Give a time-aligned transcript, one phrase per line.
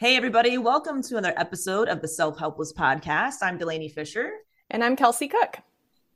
[0.00, 3.42] Hey, everybody, welcome to another episode of the Self Helpless Podcast.
[3.42, 4.30] I'm Delanie Fischer.
[4.70, 5.58] And I'm Kelsey Cook.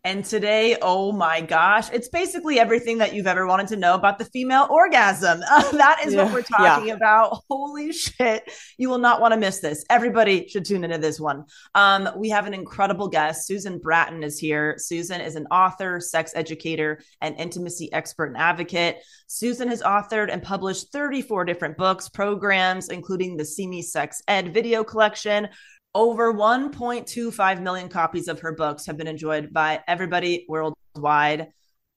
[0.07, 4.19] And today, oh my gosh, it's basically everything that you've ever wanted to know about
[4.19, 5.41] the female orgasm.
[5.75, 6.95] That is what we're talking yeah.
[6.95, 7.43] about.
[7.51, 8.51] Holy shit.
[8.79, 9.85] You will not want to miss this.
[9.89, 11.45] Everybody should tune into this one.
[11.75, 13.47] Um, we have an incredible guest.
[13.47, 14.77] Susan Bratton is here.
[14.79, 18.99] Susan is an author, sex educator, and intimacy expert and advocate.
[19.27, 24.53] Susan has authored and published 34 different books, programs, including the See Me Sex Ed
[24.53, 25.49] video collection,
[25.95, 31.49] over 1.25 million copies of her books have been enjoyed by everybody worldwide.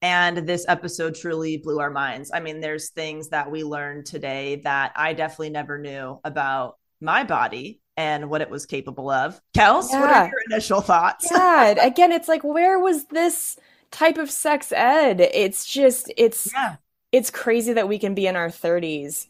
[0.03, 2.29] And this episode truly blew our minds.
[2.31, 7.23] I mean, there's things that we learned today that I definitely never knew about my
[7.23, 9.41] body and what it was capable of.
[9.55, 11.27] Kels, what are your initial thoughts?
[11.31, 13.57] Yeah, again, it's like, where was this
[13.89, 15.19] type of sex ed?
[15.19, 16.75] It's just, it's, Yeah.
[17.11, 19.25] it's crazy that we can be in our 30s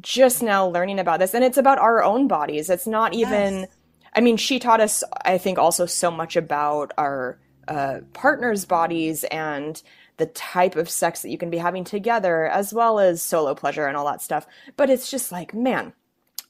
[0.00, 1.34] just now learning about this.
[1.34, 2.68] And it's about our own bodies.
[2.68, 3.68] It's not even, Yes.
[4.14, 7.38] I mean, she taught us, I think, also so much about our
[7.68, 9.80] uh, partners' bodies and
[10.16, 13.86] the type of sex that you can be having together, as well as solo pleasure
[13.86, 14.46] and all that stuff.
[14.76, 15.92] But it's just like, man,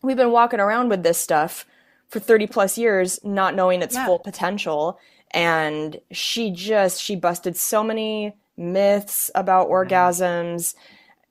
[0.03, 1.67] we've been walking around with this stuff
[2.09, 4.07] for 30 plus years, not knowing its Yeah.
[4.07, 4.99] full potential.
[5.33, 10.79] And she just, she busted so many myths about orgasms uh,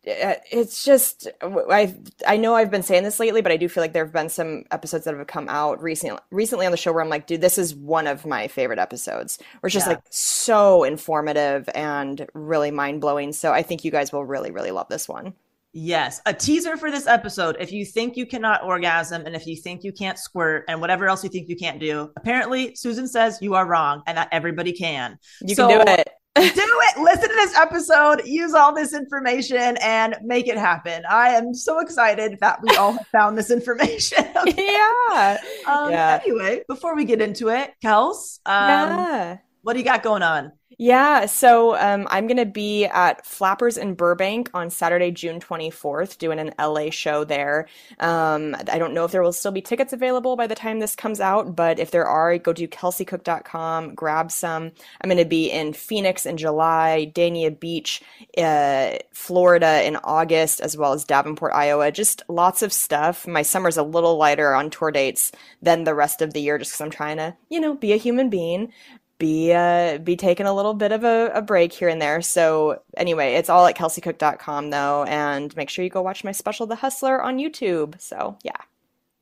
[0.08, 1.94] Uh, it's just I
[2.26, 4.30] I know I've been saying this lately, but I do feel like there have been
[4.30, 7.42] some episodes that have come out recently recently on the show where I'm like, dude,
[7.42, 9.40] this is one of my favorite episodes.
[9.60, 9.94] Where it's just Yeah.
[9.96, 13.34] like so informative and really mind blowing.
[13.34, 15.34] So I think you guys will really really love this one.
[15.74, 17.58] Yes, a teaser for this episode.
[17.60, 21.08] If you think you cannot orgasm and if you think you can't squirt and whatever
[21.08, 24.72] else you think you can't do, apparently Susan says you are wrong and that everybody
[24.72, 25.20] can.
[25.42, 26.10] You So- can do it.
[26.36, 27.02] Do it.
[27.02, 31.04] Listen to this episode, use all this information and make it happen.
[31.10, 34.26] I am so excited that we all have found this information.
[34.36, 34.74] okay.
[34.74, 35.38] yeah.
[35.68, 36.20] Um, Yeah.
[36.24, 39.38] Anyway, before we get into it, Kels, um, yeah.
[39.62, 40.52] what do you got going on?
[40.82, 46.18] Yeah, so um, I'm going to be at Flappers in Burbank on Saturday, June 24th,
[46.18, 47.68] doing an LA show there.
[48.00, 50.96] Um, I don't know if there will still be tickets available by the time this
[50.96, 54.72] comes out, but if there are, go to kelseycook.com, grab some.
[55.02, 58.02] I'm going to be in Phoenix in July, Dania Beach,
[58.38, 61.92] uh, Florida in August, as well as Davenport, Iowa.
[61.92, 63.28] Just lots of stuff.
[63.28, 66.72] My summer's a little lighter on tour dates than the rest of the year just
[66.72, 68.72] because I'm trying to, you know, be a human being
[69.20, 72.22] be uh be taking a little bit of a, a break here and there.
[72.22, 76.66] So anyway, it's all at kelseycook.com though, and make sure you go watch my special
[76.66, 78.00] The Hustler on YouTube.
[78.02, 78.58] So yeah.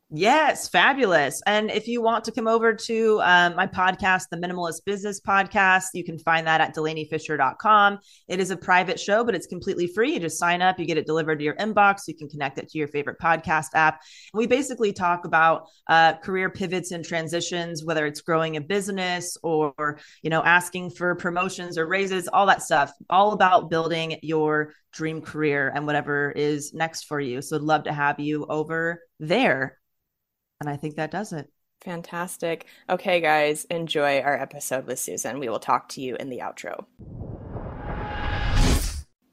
[0.09, 1.42] Yes, fabulous.
[1.45, 5.88] And if you want to come over to um, my podcast, the Minimalist Business Podcast,
[5.94, 8.00] you can find that at DelanieFischer.com.
[8.30, 10.13] It is a private show, but it's completely free.
[10.13, 12.04] You just sign up, you get it delivered to your inbox.
[12.07, 14.00] You can connect it to your favorite podcast app.
[14.33, 19.36] And we basically talk about uh, career pivots and transitions, whether it's growing a business
[19.44, 24.71] or, you know, asking for promotions or raises, all that stuff, all about building your
[24.94, 27.42] dream career and whatever is next for you.
[27.42, 29.77] So I'd love to have you over there.
[30.59, 31.50] And I think that does it.
[31.81, 32.65] Fantastic.
[32.89, 35.39] Okay, guys, enjoy our episode with Susan.
[35.39, 36.86] We will talk to you in the outro.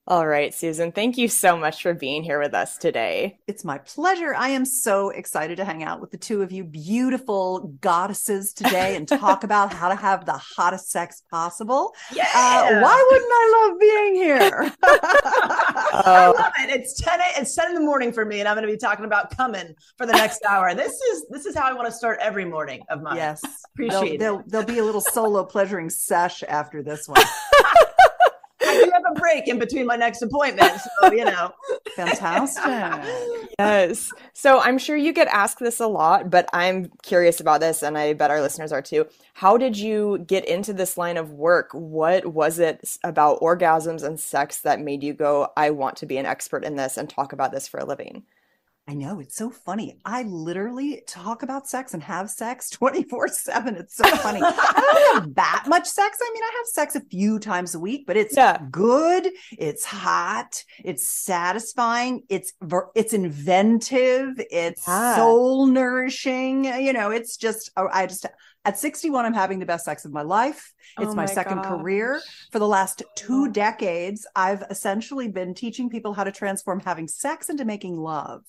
[0.07, 3.39] All right, Susan, thank you so much for being here with us today.
[3.47, 4.35] It's my pleasure.
[4.35, 8.97] I am so excited to hang out with the two of you beautiful goddesses today
[8.97, 11.95] and talk about how to have the hottest sex possible.
[12.13, 12.29] Yeah.
[12.35, 14.73] Uh, why wouldn't I love being here?
[15.95, 16.35] I oh.
[16.37, 16.71] love it.
[16.71, 19.05] It's 10 a, it's 10 in the morning for me, and I'm gonna be talking
[19.05, 20.75] about coming for the next hour.
[20.85, 23.17] This is this is how I want to start every morning of mine.
[23.17, 23.41] yes.
[23.75, 24.49] Appreciate there'll, it.
[24.49, 27.23] there'll, there'll be a little solo pleasuring sesh after this one.
[28.75, 30.73] I do have a break in between my next appointment.
[31.01, 31.53] So, you know.
[31.97, 32.65] Fantastic.
[33.59, 34.11] Yes.
[34.33, 37.97] So I'm sure you get asked this a lot, but I'm curious about this, and
[37.97, 39.07] I bet our listeners are too.
[39.35, 41.71] How did you get into this line of work?
[41.73, 46.19] What was it about orgasms and sex that made you go, I want to be
[46.19, 48.25] an expert in this and talk about this for a living?
[48.87, 49.99] I know it's so funny.
[50.05, 53.77] I literally talk about sex and have sex 24 7.
[53.77, 54.41] It's so funny.
[54.43, 56.19] I don't have that much sex.
[56.21, 58.59] I mean, I have sex a few times a week, but it's Yeah.
[58.71, 59.31] good.
[59.53, 60.63] It's hot.
[60.85, 62.25] It's satisfying.
[62.29, 62.53] It's
[62.95, 64.35] it's inventive.
[64.51, 65.17] It's Yeah.
[65.17, 66.65] soul nourishing.
[66.67, 68.27] You know, it's just, oh, I just,
[68.65, 70.73] at 61, I'm having the best sex of my life.
[70.99, 71.67] It's Oh my, my second gosh.
[71.67, 72.21] career.
[72.51, 77.09] For the last oh, two decades, I've essentially been teaching people how to transform having
[77.09, 78.43] sex into making love.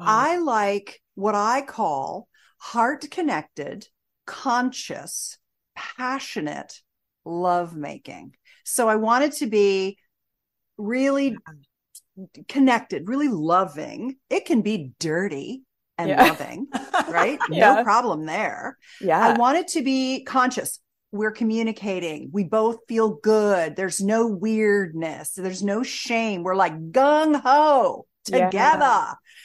[0.00, 2.28] I like what I call
[2.58, 3.86] heart connected,
[4.26, 5.38] conscious,
[5.76, 6.80] passionate
[7.24, 8.34] love making.
[8.64, 9.98] So I wanted to be
[10.76, 11.36] really
[12.48, 14.16] connected, really loving.
[14.28, 15.62] It can be dirty
[15.98, 16.22] and Yeah.
[16.24, 16.66] loving,
[17.08, 17.38] right?
[17.50, 17.74] Yeah.
[17.74, 18.78] No problem there.
[19.00, 19.18] yeah.
[19.20, 20.78] I want it to be conscious.
[21.10, 22.30] We're communicating.
[22.32, 23.76] We both feel good.
[23.76, 25.32] There's no weirdness.
[25.32, 26.42] There's no shame.
[26.42, 28.46] We're like gung ho Yeah.
[28.46, 29.04] together.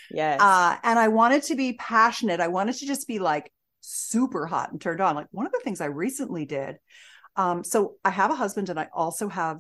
[0.10, 0.40] yes.
[0.42, 2.40] Uh, and I wanted to be passionate.
[2.40, 3.52] I wanted to just be like
[3.82, 5.16] super hot and turned on.
[5.16, 6.78] Like one of the things I recently did.
[7.36, 9.60] Um, so I have a husband and I also have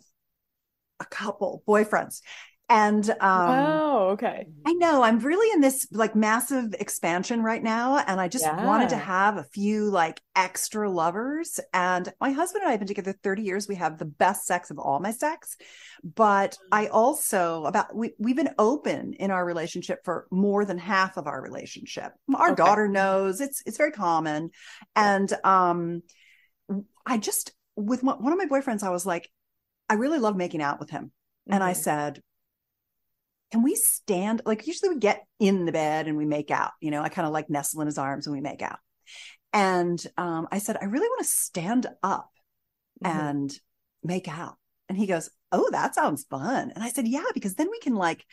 [0.99, 2.21] a couple boyfriends.
[2.69, 4.09] And um, wow.
[4.11, 4.47] Okay.
[4.65, 7.97] I know I'm really in this like massive expansion right now.
[7.99, 11.59] And I just wanted to have a few like extra lovers.
[11.73, 13.67] And my husband and I have been together 30 years.
[13.67, 15.55] We have the best sex of all my sex.
[16.03, 21.17] But I also about we, we've been open in our relationship for more than half
[21.17, 22.11] of our relationship.
[22.35, 22.55] Our Okay.
[22.55, 24.51] daughter knows it's it's very common.
[24.97, 26.03] And um
[27.05, 29.29] I just with one one of my boyfriends, I was like,
[29.89, 31.11] I really love making out with him.
[31.49, 31.83] And I Mhm.
[31.83, 32.21] said,
[33.51, 36.91] can we stand like usually we get in the bed and we make out you
[36.91, 38.79] know i kind of like nestle in his arms and we make out
[39.53, 42.29] and um, i said i really want to stand up
[43.03, 43.11] Mhm.
[43.11, 43.59] and
[44.03, 44.55] make out
[44.89, 47.93] and he goes oh that sounds fun and i said yeah because then we can
[47.95, 48.25] like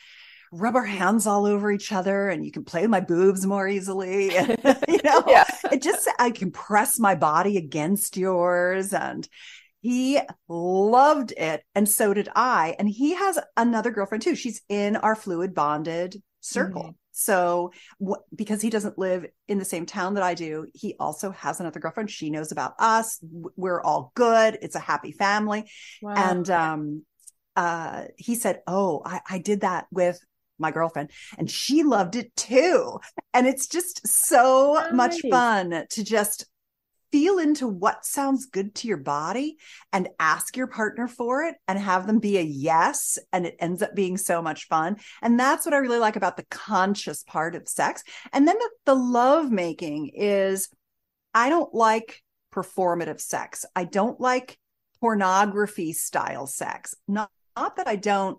[0.52, 3.69] rub our hands all over each other and you can play with my boobs more
[3.69, 4.50] easily and,
[4.88, 5.44] you know Yeah.
[5.72, 9.28] it just i can press my body against yours and
[9.84, 14.34] he loved it and so did i and he has another girlfriend too.
[14.34, 16.82] She's in our fluid bonded circle.
[16.84, 16.94] Mhm.
[17.12, 17.70] so
[18.04, 21.60] wh- because he doesn't live in the same town that i do he also has
[21.60, 22.10] another girlfriend.
[22.10, 23.19] She knows about us.
[23.56, 24.58] We're all good.
[24.62, 25.70] It's a happy family.
[26.02, 26.14] Wow.
[26.16, 27.02] and um
[27.56, 30.19] uh he said oh i i did that with
[30.58, 32.98] my girlfriend and she loved it too.
[33.34, 36.46] And it's just so much fun to just
[37.14, 39.56] feel into what sounds good to your body
[39.92, 43.82] and ask your partner for it and have them be a yes and it ends
[43.82, 44.96] up being so much fun.
[45.22, 48.02] And that's what i really like about the conscious part of sex.
[48.32, 50.70] And then the, the love making is
[51.32, 52.20] i don't like
[52.52, 53.64] performative sex.
[53.76, 54.58] I don't like
[55.00, 56.96] pornography style sex.
[57.06, 58.38] Not not that i don't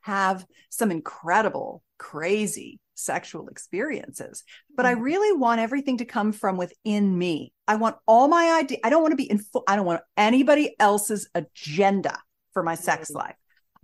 [0.00, 4.44] have some incredible crazy sexual experiences
[4.76, 8.78] but i really want everything to come from within me i want all my idea
[8.84, 12.18] i don't want to be in full i don't want anybody else's agenda
[12.52, 13.14] for my sex Mhm.
[13.16, 13.36] life.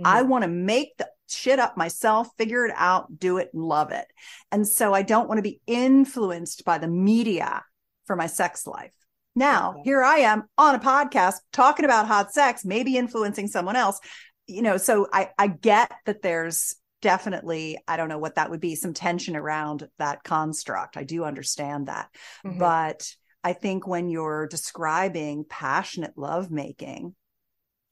[0.04, 3.90] I want to make the shit up myself, figure it out, do it, and love
[3.90, 4.06] it.
[4.52, 7.64] And so I don't want to be influenced by the media
[8.06, 8.92] for my sex life.
[9.34, 9.80] Now, Okay.
[9.84, 13.98] here I am on a podcast talking about hot sex, maybe influencing someone else.
[14.46, 18.60] You know, so I I get that there's definitely, I don't know what that would
[18.60, 20.96] be, some tension around that construct.
[20.96, 22.08] I do understand that.
[22.44, 22.58] Mhm.
[22.58, 23.14] But
[23.44, 27.14] I think when you're describing passionate lovemaking,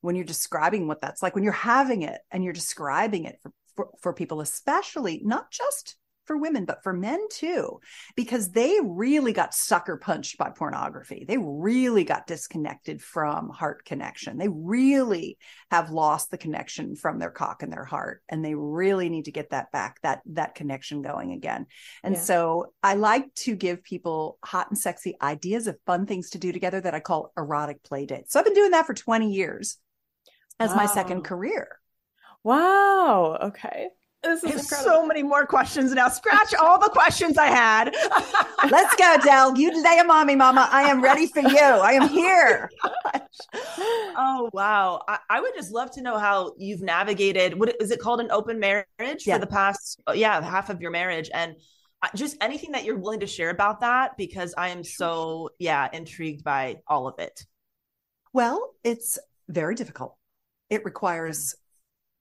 [0.01, 3.53] when you're describing what that's like, when you're having it and you're describing it for,
[3.75, 7.81] for, for people, especially not just for women, but for men too,
[8.17, 11.25] because they really got sucker punched by pornography.
[11.27, 14.39] They really got disconnected from heart connection.
[14.39, 15.39] They really
[15.71, 18.23] have lost the connection from their cock and their heart.
[18.29, 21.67] And they really need to get that back, that that connection going again.
[22.03, 22.21] And Yeah.
[22.21, 26.53] so I like to give people hot and sexy ideas of fun things to do
[26.53, 28.33] together that I call erotic play dates.
[28.33, 29.79] So I've been doing that for 20 years
[30.59, 31.79] as my second career.
[32.43, 33.39] Wow.
[33.43, 33.89] Okay.
[34.27, 36.09] This is have so many more questions now.
[36.09, 37.95] Scratch all the questions I had.
[38.71, 39.57] Let's go, Del.
[39.57, 40.69] You lay a on me, mama.
[40.71, 41.59] I am ready for you.
[41.59, 42.71] I am here.
[44.19, 48.01] oh wow I, I would just love to know how you've navigated what is it
[48.01, 48.87] called an open marriage
[49.27, 49.35] Yeah.
[49.35, 51.55] for the past oh, yeah half of your marriage and
[52.03, 55.89] uh, just anything that you're willing to share about that because i am so yeah
[55.93, 57.45] intrigued by all of it
[58.33, 59.19] Well, it's
[59.49, 60.17] very difficult.
[60.71, 61.55] It requires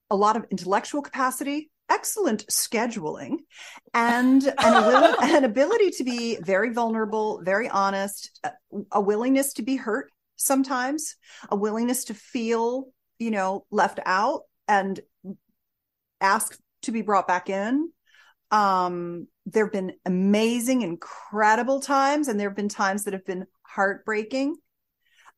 [0.09, 3.37] a lot of intellectual capacity, excellent scheduling,
[3.93, 8.51] and an, an ability to be very vulnerable, very honest, a-
[8.91, 11.15] a willingness to be hurt sometimes,
[11.49, 12.87] a willingness to feel,
[13.19, 14.99] you know, left out and
[16.19, 17.91] ask to be brought back in.
[18.51, 23.45] Um, there have been amazing, incredible times, and there have been times that have been
[23.63, 24.55] heartbreaking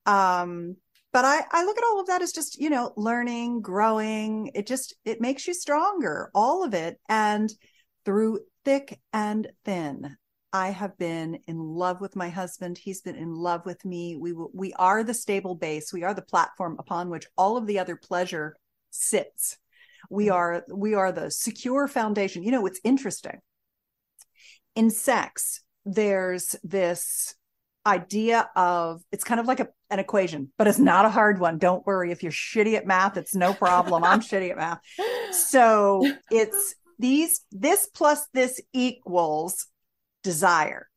[0.05, 0.77] um
[1.17, 4.51] but i i look at all of that as just you know learning growing.
[4.53, 6.99] It just it makes you stronger all of it.
[7.09, 7.51] And
[8.05, 10.15] through thick and thin
[10.53, 12.77] i have been in love with my husband.
[12.77, 14.15] He's been in love with me.
[14.15, 15.91] We we are the stable base.
[15.91, 18.55] We are the platform upon which all of the other pleasure
[18.91, 19.57] sits.
[20.11, 20.35] We mm-hmm.
[20.35, 22.43] are we are the secure foundation.
[22.43, 23.39] You know it's interesting.
[24.75, 27.33] In sex there's this
[27.87, 31.57] idea of it's kind of like a, an equation, but it's not a hard one.
[31.57, 32.11] Don't worry.
[32.11, 34.03] If you're shitty at math, it's no problem.
[34.03, 34.79] I'm shitty at math.
[35.31, 39.67] So it's these, this plus this equals
[40.23, 40.89] desire,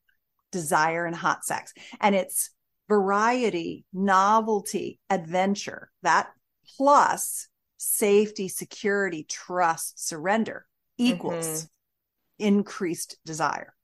[0.51, 1.73] desire and hot sex.
[2.01, 2.51] And it's
[2.89, 6.29] variety, novelty, adventure, that
[6.77, 10.67] plus safety, security, trust, surrender
[10.99, 12.47] equals mm-hmm.
[12.47, 13.75] increased desire.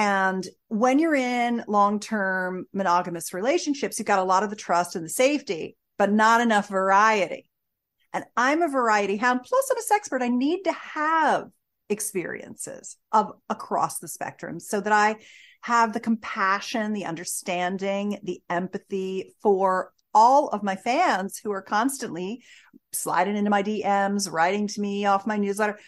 [0.00, 4.96] And when you're in long term monogamous relationships, you've got a lot of the trust
[4.96, 7.50] and the safety, but not enough variety.
[8.14, 10.22] And I'm a variety hound, plus I'm a sexpert.
[10.22, 11.48] I need to have
[11.90, 15.16] experiences of across the spectrum so that I
[15.60, 22.42] have the compassion, the understanding, the empathy for all of my fans who are constantly
[22.94, 25.78] sliding into my DMs, writing to me off my newsletter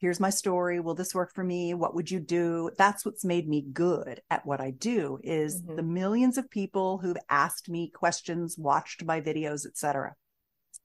[0.00, 3.48] here's my story will this work for me what would you do that's what's made
[3.48, 5.76] me good at what i do is Mhm.
[5.76, 10.14] the millions of people who've asked me questions watched my videos etc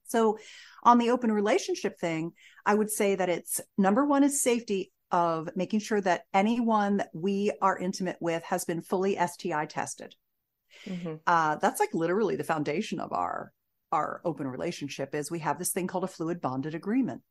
[0.04, 0.38] so
[0.82, 2.32] on the open relationship thing
[2.66, 7.10] i would say that it's number one is safety of making sure that anyone that
[7.12, 10.14] we are intimate with has been fully sti tested
[10.86, 11.20] Mhm.
[11.26, 13.52] uh, that's like literally the foundation of our
[13.92, 17.22] our open relationship is we have this thing called a fluid bonded agreement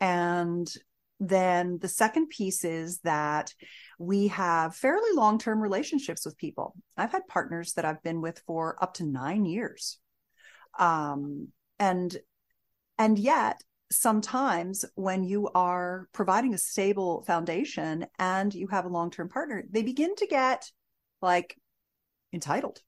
[0.00, 0.72] and
[1.18, 3.54] then the second piece is that
[3.98, 6.74] we have fairly long term relationships with people.
[6.96, 9.98] I've had partners that i've been with for up to nine years.
[10.78, 12.16] Um, and
[12.98, 19.10] and yet sometimes when you are providing a stable foundation and you have a long
[19.10, 20.70] term partner they begin to get
[21.22, 21.56] like
[22.32, 22.80] entitled.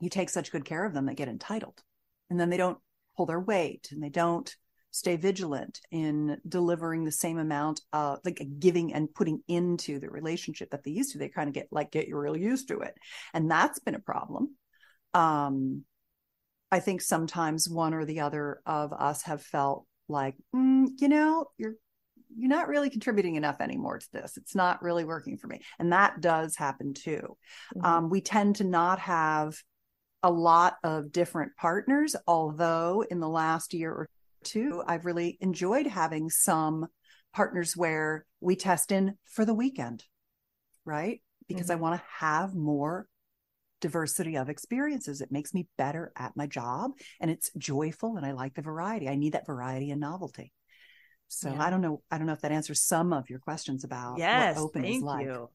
[0.00, 1.82] You take such good care of them they get entitled.
[2.30, 2.78] And then they don't
[3.16, 4.54] pull their weight and they don't
[4.98, 10.70] stay vigilant in delivering the same amount of like giving and putting into the relationship
[10.70, 11.18] that they used to.
[11.18, 12.94] They kind of get like get you real used to it.
[13.32, 14.56] And that's been a problem.
[15.14, 15.84] Um
[16.70, 21.46] i think sometimes one or the other of us have felt like mm, you know
[21.56, 21.76] you're
[22.36, 24.36] you're not really contributing enough anymore to this.
[24.36, 25.60] It's not really working for me.
[25.78, 27.36] And that does happen too.
[27.74, 27.84] Mhm.
[27.84, 29.56] um, we tend to not have
[30.22, 34.08] a lot of different partners although in the last year or
[34.42, 36.86] two i've really enjoyed having some
[37.34, 40.04] partners where we test in for the weekend
[40.88, 41.20] right?
[41.46, 41.82] Because i mm-hmm.
[41.82, 43.06] want to have more
[43.80, 45.20] diversity of experiences.
[45.20, 49.08] It makes me better at my job and it's joyful and i like the variety.
[49.08, 50.52] I need that variety and novelty.
[51.28, 51.62] So Yeah.
[51.62, 54.56] i don't know i don't know if that answers some of your questions about yes
[54.56, 55.26] what open is thank like.
[55.26, 55.50] you.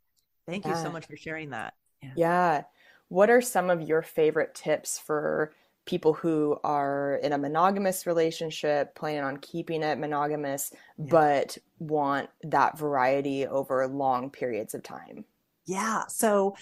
[0.48, 1.74] Thank you so much for sharing that.
[2.16, 2.64] Yeah.
[3.08, 5.54] What are some of your favorite tips for
[5.86, 12.78] people who are in a monogamous relationship, planning on keeping it monogamous, but want that
[12.78, 15.26] variety over long periods of time.
[15.66, 16.04] Yeah.
[16.08, 16.56] So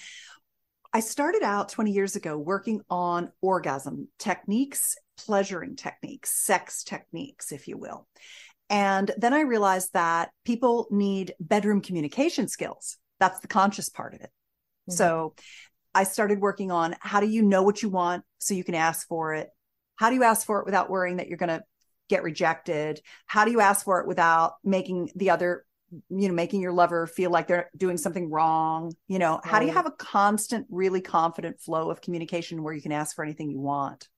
[0.92, 7.68] I started out 20 years ago working on orgasm techniques, pleasuring techniques, sex techniques, if
[7.68, 8.06] you will.
[8.68, 12.98] And then I realized that people need bedroom communication skills.
[13.20, 14.30] That's the conscious part of it.
[14.88, 14.94] Mm-hmm.
[14.94, 15.34] So
[15.94, 19.06] I started working on how do you know what you want so you can ask
[19.08, 19.48] for it?
[19.96, 21.62] How do you ask for it without worrying that you're going to
[22.08, 23.00] get rejected?
[23.26, 27.06] How do you ask for it without making the other, you know, making your lover
[27.06, 28.92] feel like they're doing something wrong?
[29.06, 32.82] You know, how do you have a constant, really confident flow of communication where you
[32.82, 34.08] can ask for anything you want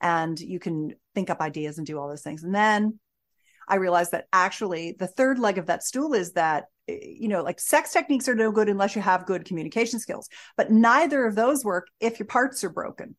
[0.00, 2.42] and you can think up ideas and do all those things?
[2.42, 2.98] And then
[3.68, 6.64] I realized that actually the third leg of that stool is that,
[7.02, 10.70] you know, like sex techniques are no good unless you have good communication skills, but
[10.70, 13.16] neither of those work if your parts are broken.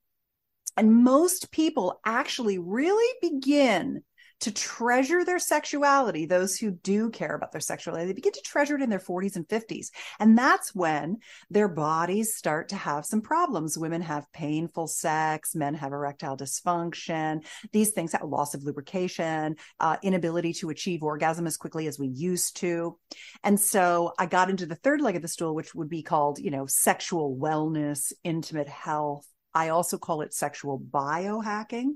[0.78, 4.04] And most people actually really begin
[4.42, 8.76] to treasure their sexuality, those who do care about their sexuality, they begin to treasure
[8.76, 9.88] it in their 40s and 50s.
[10.20, 11.18] And that's when
[11.50, 13.78] their bodies start to have some problems.
[13.78, 17.46] Women have painful sex, men have erectile dysfunction.
[17.72, 22.08] These things have loss of lubrication, uh, inability to achieve orgasm as quickly as we
[22.08, 22.98] used to.
[23.44, 26.40] And so I got into the third leg of the stool, which would be called,
[26.40, 29.28] you know, sexual wellness, intimate health.
[29.54, 31.96] I also call it sexual biohacking.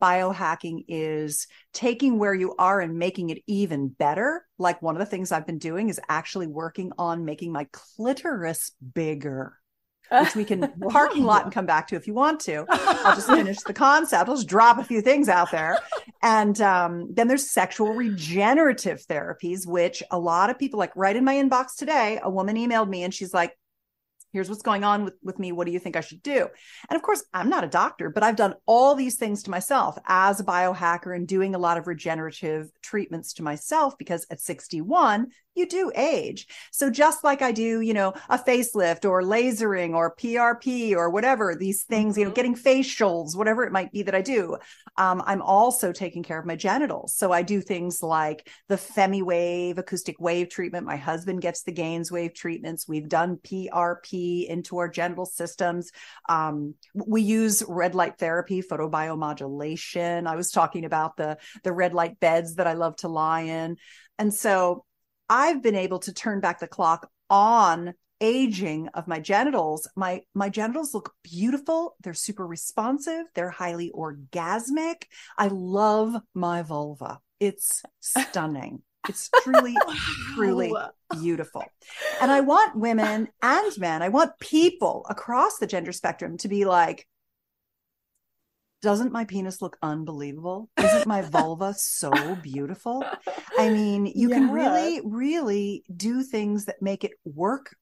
[0.00, 4.46] Biohacking is taking where you are and making it even better.
[4.58, 8.72] Like one of the things I've been doing is actually working on making my clitoris
[8.94, 9.56] bigger,
[10.10, 12.64] which we can parking lot and come back to if you want to.
[12.68, 14.28] I'll just finish the concept.
[14.28, 15.78] I'll just drop a few things out there.
[16.22, 21.24] And um, then there's sexual regenerative therapies, which a lot of people like right in
[21.24, 22.20] my inbox today.
[22.22, 23.56] A woman emailed me and she's like,
[24.32, 25.52] here's what's going on with, with me.
[25.52, 26.48] What do you think I should do?
[26.88, 29.98] And of course, I'm not a doctor, but I've done all these things to myself
[30.06, 35.28] as a biohacker and doing a lot of regenerative treatments to myself because at 61,
[35.54, 36.46] you do age.
[36.70, 41.54] So just like I do, you know, a facelift or lasering or PRP or whatever,
[41.54, 44.56] these things, you know, getting facials, whatever it might be that I do,
[44.96, 47.14] um, I'm also taking care of my genitals.
[47.16, 50.86] So I do things like the FemiWave, acoustic wave treatment.
[50.86, 52.88] My husband gets the Gainswave treatments.
[52.88, 55.90] We've done PRP into our genital systems.
[56.28, 60.26] Um, we use red light therapy, photobiomodulation.
[60.26, 63.76] I was talking about the the red light beds that I love to lie in,
[64.18, 64.84] and so
[65.32, 69.88] I've been able to turn back the clock on aging of my genitals.
[69.96, 71.96] My my genitals look beautiful.
[72.02, 73.24] They're super responsive.
[73.34, 75.04] They're highly orgasmic.
[75.38, 77.18] I love my vulva.
[77.40, 78.82] It's stunning.
[79.08, 79.74] It's truly
[80.34, 80.74] truly
[81.18, 81.64] beautiful.
[82.20, 86.64] And i want women and men i want people across the gender spectrum to be
[86.64, 87.06] like
[88.82, 90.68] doesn't my penis look unbelievable?
[90.76, 92.10] Isn't my vulva so
[92.42, 93.04] beautiful?
[93.56, 97.74] I mean, you can really, really do things that make it work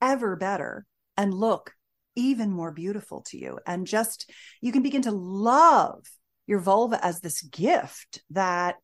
[0.00, 1.72] ever better and look
[2.16, 3.58] even more beautiful to you.
[3.66, 6.06] And just, you can begin to love
[6.46, 8.76] your vulva as this gift that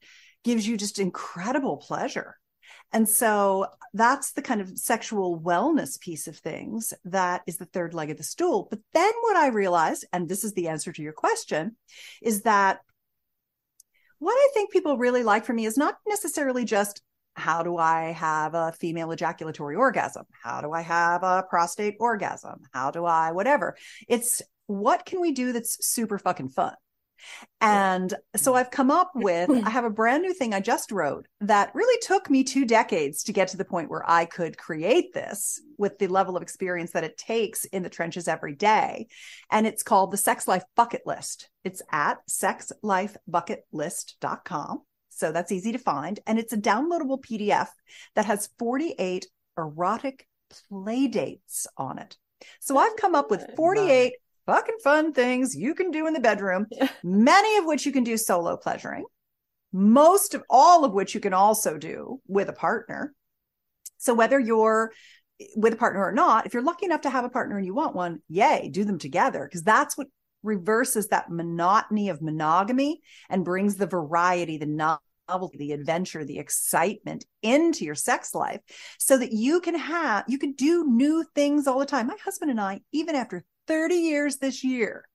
[0.44, 2.36] gives you just incredible pleasure.
[2.92, 7.94] And so that's the kind of sexual wellness piece of things that is the third
[7.94, 8.66] leg of the stool.
[8.70, 11.76] But then what I realized, and this is the answer to your question,
[12.22, 12.80] is that
[14.18, 17.02] what I think people really like from me is not necessarily just
[17.34, 20.26] how do I have a female ejaculatory orgasm?
[20.42, 22.60] How do I have a prostate orgasm?
[22.72, 23.76] How do I, whatever?
[24.08, 26.74] It's what can we do that's super fucking fun?
[27.60, 31.26] And so I've come up with, I have a brand new thing I just wrote
[31.40, 35.12] that really took me two decades to get to the point where I could create
[35.12, 39.08] this with the level of experience that it takes in the trenches every day.
[39.50, 41.50] And it's called the Sex Life Bucket List.
[41.64, 44.82] It's at sexlifebucketlist.com.
[45.10, 46.20] So that's easy to find.
[46.26, 47.68] And it's a downloadable PDF
[48.14, 49.26] that has 48
[49.58, 50.26] erotic
[50.68, 52.16] play dates on it.
[52.60, 54.14] So I've come up with 48
[54.50, 56.66] fucking fun things you can do in the bedroom,
[57.04, 59.04] many of which you can do solo pleasuring,
[59.72, 63.14] most of all of which you can also do with a partner.
[63.98, 64.90] So whether you're
[65.54, 67.74] with a partner or not, if you're lucky enough to have a partner and you
[67.74, 70.08] want one, yay, do them together because that's what
[70.42, 77.24] reverses that monotony of monogamy and brings the variety, the novelty, the adventure, the excitement
[77.40, 78.60] into your sex life
[78.98, 82.08] so that you can have, you can do new things all the time.
[82.08, 85.06] My husband and I, even after 30 years this year,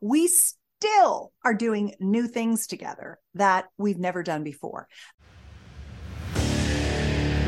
[0.00, 4.88] we still are doing new things together that we've never done before.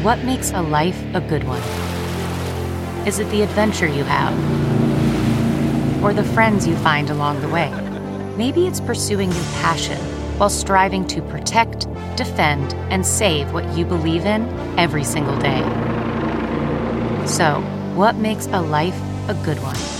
[0.03, 1.62] What makes a life a good one?
[3.09, 4.35] Is it the adventure you have?
[6.05, 7.70] Or the friends you find along the way?
[8.37, 9.96] Maybe it's pursuing your passion
[10.38, 14.42] while striving to protect, defend, and save what you believe in
[14.79, 15.62] every single day.
[17.27, 17.62] So,
[17.94, 20.00] what makes a life a good one?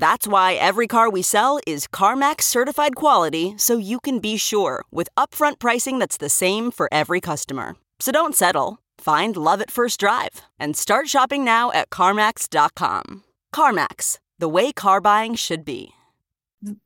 [0.00, 4.82] That's why every car we sell is CarMax certified quality so you can be sure
[4.90, 7.76] with upfront pricing that's the same for every customer.
[7.98, 8.78] So don't settle.
[8.96, 13.24] Find love at first drive and start shopping now at CarMax.com.
[13.54, 15.92] CarMax, the way car buying should be.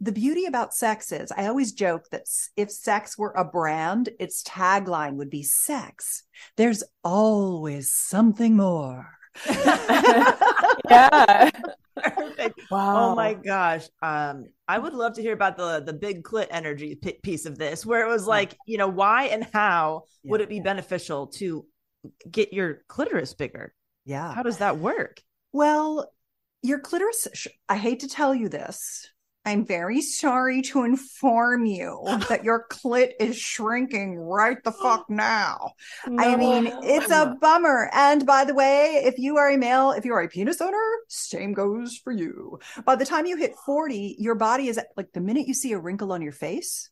[0.00, 4.42] the beauty about sex is I always joke that if sex were a brand, its
[4.42, 6.24] tagline would be sex.
[6.57, 9.07] There's always something more.
[10.90, 11.51] Yeah.
[11.97, 12.61] Perfect.
[12.70, 13.12] Wow.
[13.12, 13.88] Oh my gosh.
[14.03, 17.57] Um, I would love to hear about the the big clit energy p- piece of
[17.57, 20.62] this, where it was like, you know, why and how would it be yeah.
[20.62, 21.64] beneficial to
[22.31, 23.73] get your clitoris bigger?
[24.05, 24.35] Yeah.
[24.35, 25.23] How does that work?
[25.53, 26.11] Well,
[26.62, 29.09] your clitoris, sh- I hate to tell you this.
[29.46, 35.72] I'm very sorry to inform you that your clit is shrinking right the fuck now.
[36.07, 37.90] I mean, it's a bummer.
[37.92, 40.83] And by the way, if you are a male, if you are a penis owner,
[41.09, 42.59] same goes for you.
[42.87, 45.78] By the time you hit 40, your body is like the minute you see a
[45.78, 46.90] wrinkle on your face,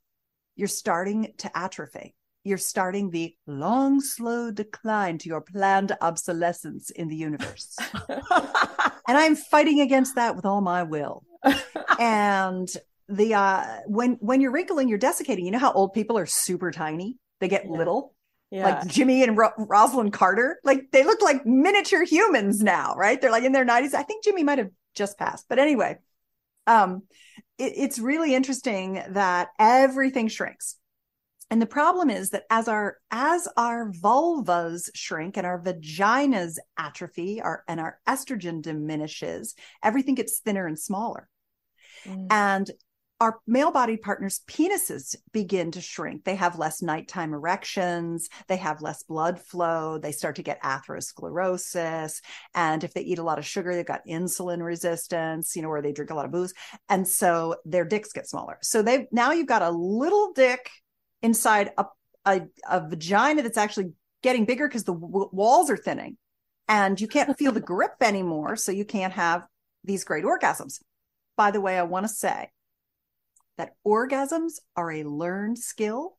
[0.54, 2.14] you're starting to atrophy.
[2.44, 7.76] You're starting the long, slow decline to your planned obsolescence in the universe.
[8.10, 8.20] and
[9.06, 11.22] I'm fighting against that with all my will.
[11.98, 12.68] And
[13.08, 15.44] the uh when when you're wrinkling, you're desiccating.
[15.44, 17.16] You know how old people are super tiny?
[17.40, 17.70] They get Yeah.
[17.70, 18.14] little
[18.50, 18.64] yeah.
[18.64, 20.58] like Jimmy and Ro- Rosalynn Carter.
[20.64, 23.20] Like they look like miniature humans now, right?
[23.20, 23.94] They're like in their 90s.
[23.94, 25.98] I think Jimmy might have just passed, but anyway,
[26.66, 27.02] um,
[27.58, 30.76] it, it's really interesting that everything shrinks.
[31.50, 37.42] And the problem is that as our as our vulvas shrink and our vaginas atrophy,
[37.42, 41.28] our and our estrogen diminishes, everything gets thinner and smaller
[42.06, 42.26] Mm.
[42.30, 42.70] and
[43.22, 46.24] our male bodied partners' penises begin to shrink.
[46.24, 52.20] They have less nighttime erections, they have less blood flow, they start to get atherosclerosis.
[52.52, 55.80] And if they eat a lot of sugar, they've got insulin resistance, you know, or
[55.80, 56.52] they drink a lot of booze.
[56.88, 58.58] And so their dicks get smaller.
[58.60, 60.68] So they've now you've got a little dick
[61.22, 61.84] inside a,
[62.24, 63.92] a, a vagina that's actually
[64.24, 66.16] getting bigger because the w- walls are thinning
[66.66, 68.56] and you can't feel the grip anymore.
[68.56, 69.46] So you can't have
[69.84, 70.80] these great orgasms.
[71.36, 72.50] By the way, I want to say
[73.58, 76.18] that orgasms are a learned skill.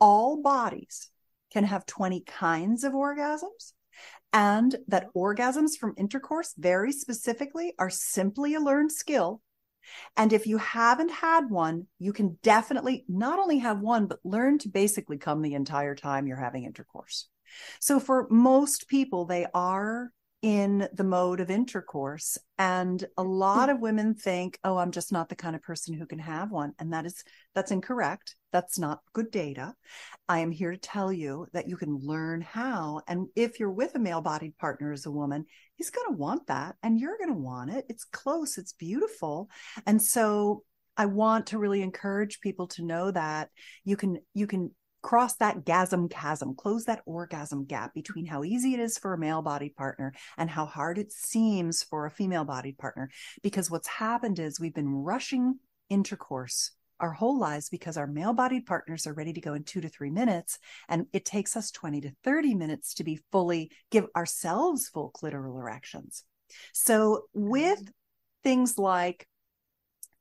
[0.00, 1.08] All bodies
[1.52, 3.72] can have 20 kinds of orgasms,
[4.32, 9.40] and that orgasms from intercourse, very specifically, are simply a learned skill.
[10.16, 14.58] And if you haven't had one, you can definitely not only have one, but learn
[14.58, 17.28] to basically come the entire time you're having intercourse.
[17.80, 20.10] So for most people, they are
[20.42, 22.38] in the mode of intercourse.
[22.58, 23.28] And a hmm.
[23.28, 26.50] lot of women think, oh, I'm just not the kind of person who can have
[26.50, 26.72] one.
[26.78, 28.36] And that is, that's incorrect.
[28.52, 29.74] That's not good data.
[30.28, 33.02] I am here to tell you that you can learn how.
[33.06, 36.46] And if you're with a male bodied partner as a woman, he's going to want
[36.46, 37.84] that and you're going to want it.
[37.88, 39.50] It's close, it's beautiful.
[39.84, 40.62] And so
[40.96, 43.50] I want to really encourage people to know that
[43.84, 44.70] you can, you can
[45.06, 49.18] cross that gasm chasm, close that orgasm gap between how easy it is for a
[49.18, 53.08] male bodied partner and how hard it seems for a female bodied partner.
[53.40, 58.66] Because what's happened is we've been rushing intercourse our whole lives because our male bodied
[58.66, 60.58] partners are ready to go in two to three minutes.
[60.88, 65.60] And it takes us 20 to 30 minutes to be fully give ourselves full clitoral
[65.60, 66.24] erections.
[66.72, 67.48] So mm-hmm.
[67.48, 67.92] with
[68.42, 69.28] things like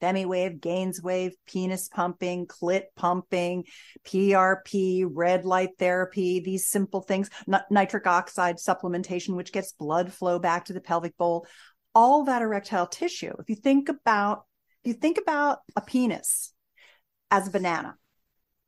[0.01, 3.65] FemiWave, Gainswave, penis pumping, clit pumping,
[4.05, 7.29] PRP, red light therapy, these simple things,
[7.69, 11.47] nitric oxide supplementation, which gets blood flow back to the pelvic bowl,
[11.93, 13.34] all that erectile tissue.
[13.39, 14.45] If you think about,
[14.84, 16.53] if you think about a penis
[17.31, 17.95] as a banana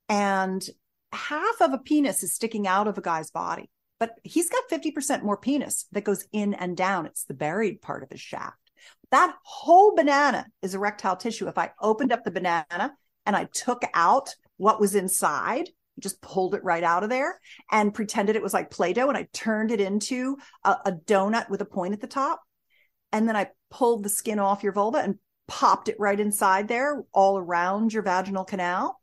[0.08, 0.66] and
[1.12, 5.22] half of a penis is sticking out of a guy's body, but he's got 50%
[5.22, 7.06] more penis that goes in and down.
[7.06, 8.67] It's the buried part of his shaft.
[9.10, 11.48] That whole banana is erectile tissue.
[11.48, 12.92] If I opened up the banana
[13.24, 17.40] and I took out what was inside, just pulled it right out of there
[17.70, 21.48] and pretended it was like Play Doh and I turned it into a, a donut
[21.48, 22.40] with a point at the top.
[23.12, 27.02] And then I pulled the skin off your vulva and popped it right inside there,
[27.12, 28.97] all around your vaginal canal.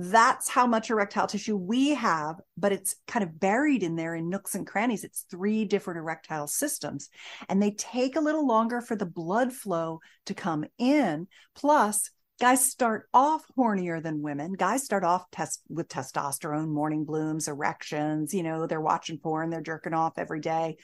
[0.00, 4.28] That's how much erectile tissue we have, but it's kind of buried in there in
[4.28, 5.02] nooks and crannies.
[5.02, 7.08] It's three different erectile systems,
[7.48, 11.26] and they take a little longer for the blood flow to come in.
[11.56, 14.52] Plus, guys start off hornier than women.
[14.52, 18.32] Guys start off test with testosterone, morning blooms, erections.
[18.32, 20.76] You know, they're watching porn, they're jerking off every day.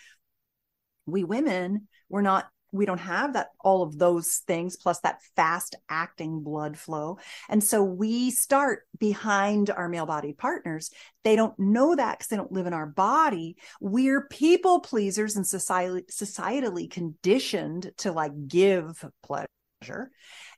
[1.07, 5.76] We women, we're not we don't have that all of those things plus that fast
[5.88, 7.18] acting blood flow.
[7.48, 10.90] And so we start behind our male bodied partners.
[11.22, 13.56] They don't know that because they don't live in our body.
[13.80, 20.10] We're people pleasers and societally conditioned to like give pleasure.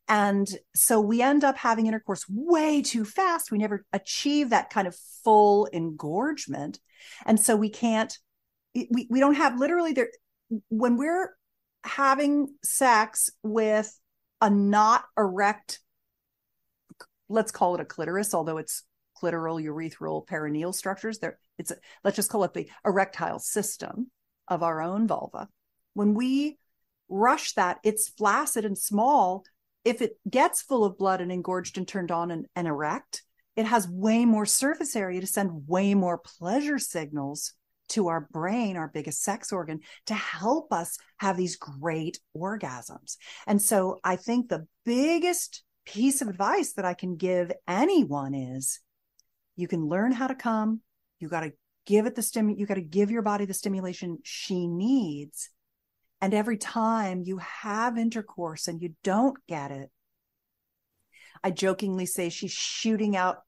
[0.08, 3.52] And so we end up having intercourse way too fast.
[3.52, 6.80] We never achieve that kind of full engorgement.
[7.26, 8.16] And so we can't
[8.74, 10.10] we, we don't have literally there
[10.68, 11.34] when we're
[11.84, 13.98] having sex with
[14.40, 15.80] a not erect
[17.28, 18.82] let's call it a clitoris although it's
[19.20, 24.10] clitoral urethral perineal structures there it's a, let's just call it the erectile system
[24.48, 25.48] of our own vulva.
[25.94, 26.58] When we
[27.08, 29.44] rush that it's flaccid and small.
[29.84, 33.22] If it gets full of blood and engorged and turned on and, and erect
[33.54, 37.54] it has way more surface area to send way more pleasure signals
[37.90, 43.16] to our brain, our biggest sex organ, to help us have these great orgasms.
[43.46, 48.80] And so I think the biggest piece of advice that I can give anyone is
[49.54, 50.80] you can learn how to come.
[51.20, 51.52] You got to
[51.86, 55.50] give it the stim, you got to give your body the stimulation she needs.
[56.20, 59.90] And every time you have intercourse and you don't get it,
[61.44, 63.38] I jokingly say she's shooting out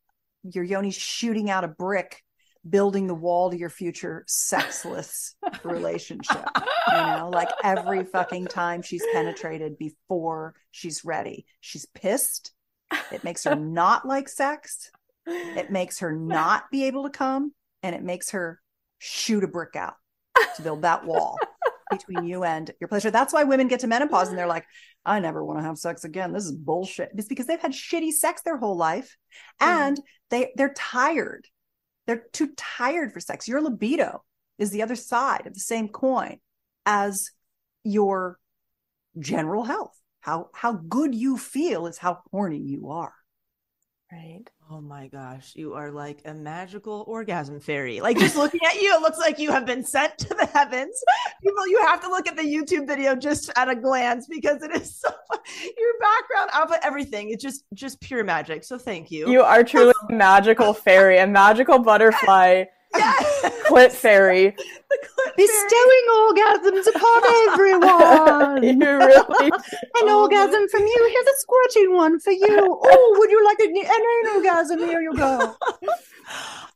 [0.43, 2.23] your yoni's shooting out a brick
[2.71, 6.45] building the wall to your future sexless relationship.
[6.89, 12.53] You know, like every fucking time she's penetrated before she's ready, she's pissed.
[13.13, 14.91] It makes her not like sex.
[15.27, 17.53] It makes her not be able to come,
[17.83, 18.61] and it makes her
[18.99, 19.95] shoot a brick out
[20.57, 21.39] to build that wall
[21.91, 23.11] between you and your pleasure.
[23.11, 24.67] That's why women get to menopause and they're like,
[25.05, 26.33] I never want to have sex again.
[26.33, 27.11] This is bullshit.
[27.17, 29.17] It's because they've had shitty sex their whole life
[29.61, 29.67] mm.
[29.67, 30.01] and
[30.31, 31.47] they they're tired.
[32.09, 33.47] They're too tired for sex.
[33.47, 34.25] Your libido
[34.59, 36.39] is the other side of the same coin
[36.87, 37.33] as
[37.85, 38.39] your
[39.19, 39.95] general health.
[40.21, 43.13] How how good you feel is how horny you are.
[44.11, 44.45] Right.
[44.71, 48.03] Oh my gosh, you are like a magical orgasm fairy.
[48.03, 51.03] Like just looking at you, it looks like you have been sent to the heavens.
[51.43, 54.71] People, you have to look at the YouTube video just at a glance because it
[54.73, 55.09] is so
[55.79, 57.31] your background outfit, everything.
[57.31, 58.63] It's just just pure magic.
[58.63, 59.31] So thank you.
[59.31, 63.65] You are truly um, a magical fairy, a magical butterfly, Yes.
[63.67, 64.55] clit fairy.
[64.89, 68.63] The clip Bestowing orgasms upon everyone.
[68.81, 69.51] you really
[70.01, 71.11] An orgasm from you.
[71.13, 72.81] Here's a squirting one for you.
[72.83, 74.79] Oh, would you like an, an orgasm?
[74.79, 75.55] Here you go.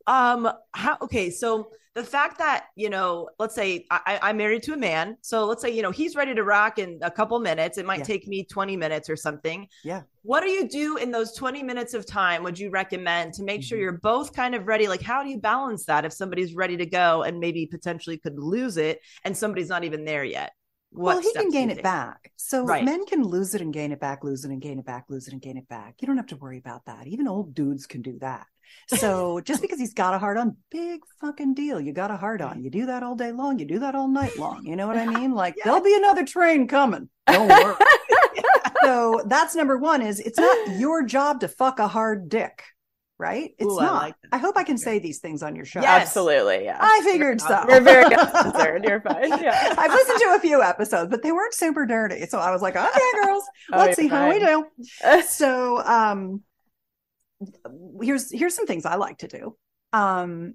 [0.07, 4.73] um how okay so the fact that you know let's say I, i'm married to
[4.73, 7.79] a man so let's say you know he's ready to rock in a couple minutes
[7.79, 8.05] it might Yeah.
[8.05, 10.03] take me 20 minutes or something Yeah.
[10.23, 13.63] what do you do in those 20 minutes of time would you recommend to make
[13.63, 13.83] sure Mhm.
[13.83, 16.87] you're both kind of ready like how do you balance that if somebody's ready to
[16.87, 20.53] go and maybe potentially could lose it and somebody's not even there yet
[20.95, 22.31] well, he can gain it back.
[22.37, 22.85] So Right.
[22.85, 25.27] men can lose it and gain it back, lose it and gain it back, lose
[25.27, 25.95] it and gain it back.
[26.01, 27.07] You don't have to worry about that.
[27.07, 28.47] Even old dudes can do that.
[28.89, 31.81] So just because he's got a hard on, big fucking deal.
[31.81, 32.63] You got a hard on.
[32.63, 33.59] You do that all day long.
[33.59, 34.65] You do that all night long.
[34.65, 35.33] You know what I mean?
[35.33, 37.09] Like there'll be another train coming.
[37.27, 37.75] Don't worry.
[38.83, 42.63] so that's number one is it's not your job to fuck a hard dick,
[43.19, 43.51] right?
[43.59, 44.03] It's Ooh, I not.
[44.03, 45.81] like I, hope I can say these things on your show.
[45.81, 46.03] Yes.
[46.03, 46.79] absolutely, yeah.
[46.81, 47.65] I figured so.
[47.69, 48.85] You're very censored.
[48.89, 49.29] You're fine.
[49.29, 49.75] Yeah.
[49.79, 52.27] I've listened to a few episodes, but they weren't super dirty.
[52.27, 54.67] So I was like, okay, girls, Oh, let's you're see how we do.
[55.23, 56.43] So um
[58.01, 59.57] here's here's some things I like to do.
[59.93, 60.55] Um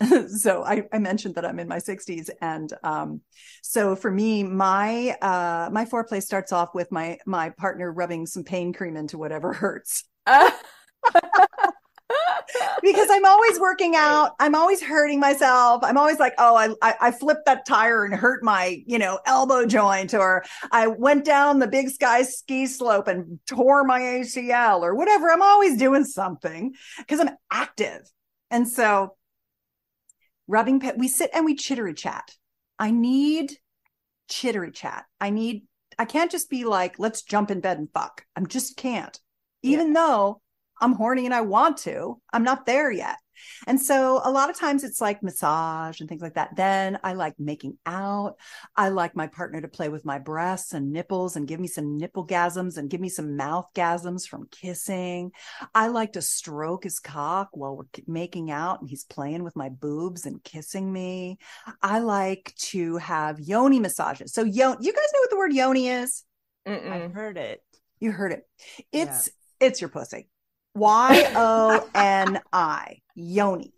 [0.28, 3.20] so I, I mentioned that I'm in my 60s and um
[3.62, 8.44] so for me my uh my foreplay starts off with my my partner rubbing some
[8.44, 10.04] pain cream into whatever hurts
[12.82, 14.32] because I'm always working out.
[14.40, 15.82] I'm always hurting myself.
[15.84, 19.20] I'm always like, oh, I, I I flipped that tire and hurt my, you know,
[19.26, 24.80] elbow joint, or I went down the big sky ski slope and tore my ACL,
[24.82, 25.30] or whatever.
[25.30, 28.02] I'm always doing something because I'm active,
[28.50, 29.16] and so
[30.46, 30.80] rubbing.
[30.80, 32.30] pa- We sit and we chittery chat.
[32.78, 33.52] I need
[34.28, 35.04] chittery chat.
[35.20, 35.64] I need.
[35.98, 38.24] I can't just be like, let's jump in bed and fuck.
[38.34, 39.18] I'm just can't.
[39.62, 40.40] Even though
[40.80, 42.20] I'm horny and I want to.
[42.32, 43.16] I'm not there yet.
[43.66, 46.56] And so a lot of times it's like massage and things like that.
[46.56, 48.36] Then I like making out.
[48.76, 51.96] I like my partner to play with my breasts and nipples and give me some
[51.96, 55.32] nipple gasms and give me some mouth gasms from kissing.
[55.74, 59.68] I like to stroke his cock while we're making out and he's playing with my
[59.68, 61.38] boobs and kissing me.
[61.82, 64.32] I like to have yoni massages.
[64.32, 66.24] So yo, you guys know what the word yoni is?
[66.66, 66.90] Mm-mm.
[66.90, 67.62] I've heard it.
[68.00, 68.42] You heard it.
[68.92, 70.28] It's it's your pussy.
[70.74, 72.98] Y O N I.
[73.14, 73.72] Yoni.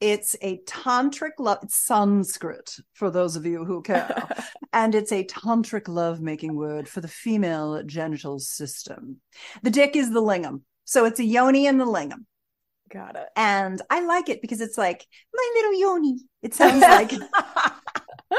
[0.00, 1.58] It's a tantric love.
[1.62, 4.28] It's Sanskrit for those of you who care.
[4.72, 9.20] and it's a tantric love-making word for the female genital system.
[9.62, 10.62] The dick is the lingam.
[10.84, 12.26] So it's a yoni and the lingam.
[12.92, 13.28] Got it.
[13.34, 16.18] And I like it because it's like my little yoni.
[16.42, 17.12] It sounds like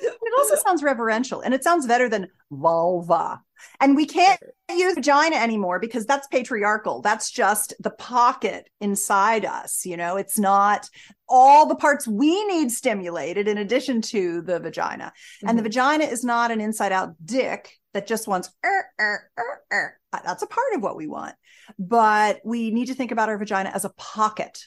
[0.00, 3.42] it also sounds reverential and it sounds better than vulva.
[3.80, 7.00] And we can't use vagina anymore because that's patriarchal.
[7.02, 9.84] That's just the pocket inside us.
[9.84, 10.88] You know, it's not
[11.28, 15.12] all the parts we need stimulated in addition to the vagina.
[15.46, 15.66] And the Mhm.
[15.66, 19.30] vagina is not an inside out dick that just wants, er, er,
[19.72, 21.34] er, that's a part of what we want.
[21.78, 24.66] But we need to think about our vagina as a pocket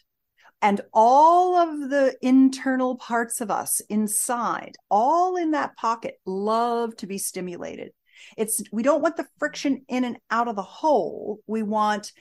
[0.62, 7.08] and all of the internal parts of us inside all in that pocket love to
[7.08, 7.92] be stimulated
[8.38, 11.40] it's we don't want the friction in and out of the hole.
[11.48, 12.12] We want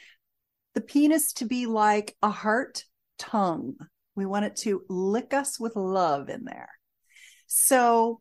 [0.74, 2.85] the penis to be like a heart
[3.18, 3.74] tongue.
[4.14, 6.70] We want it to lick us with love in there.
[7.46, 8.20] So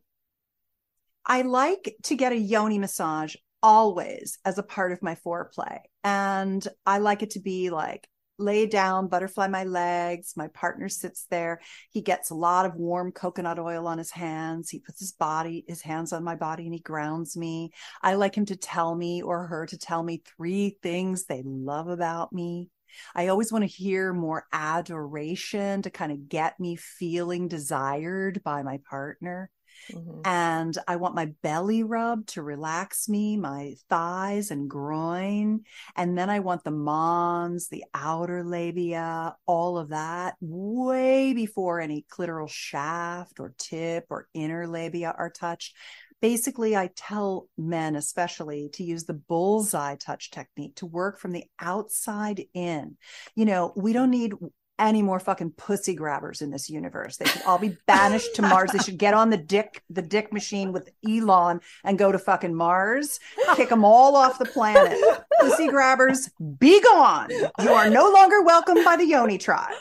[1.28, 5.80] i like to get a yoni massage always as a part of my foreplay.
[6.04, 10.34] And i like it to be like lay down, butterfly my legs.
[10.36, 11.60] My partner sits there.
[11.90, 14.70] He gets a lot of warm coconut oil on his hands.
[14.70, 17.70] He puts his body, his hands on my body and he grounds me.
[18.02, 21.88] I like him to tell me or her to tell me three things they love
[21.88, 22.70] about me.
[23.14, 28.62] I always want to hear more adoration to kind of get me feeling desired by
[28.62, 29.50] my partner.
[29.88, 30.28] Mhm.
[30.28, 35.64] And I want my belly rub to relax me, my thighs and groin.
[35.94, 42.04] And then I want the mons, the outer labia, all of that way before any
[42.10, 45.76] clitoral shaft or tip or inner labia are touched.
[46.20, 51.44] Basically, I tell men, especially, to use the bullseye touch technique to work from the
[51.60, 52.96] outside in.
[53.34, 54.32] You know, we don't need
[54.78, 57.16] any more fucking pussy grabbers in this universe.
[57.16, 58.70] They should all be banished to Mars.
[58.72, 62.54] They should get on the dick, the dick machine with Elon and go to fucking
[62.54, 63.20] Mars.
[63.54, 64.98] Kick them all off the planet.
[65.40, 67.30] Pussy grabbers, be gone.
[67.30, 69.74] You are no longer welcome by the Yoni tribe.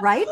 [0.00, 0.26] Right?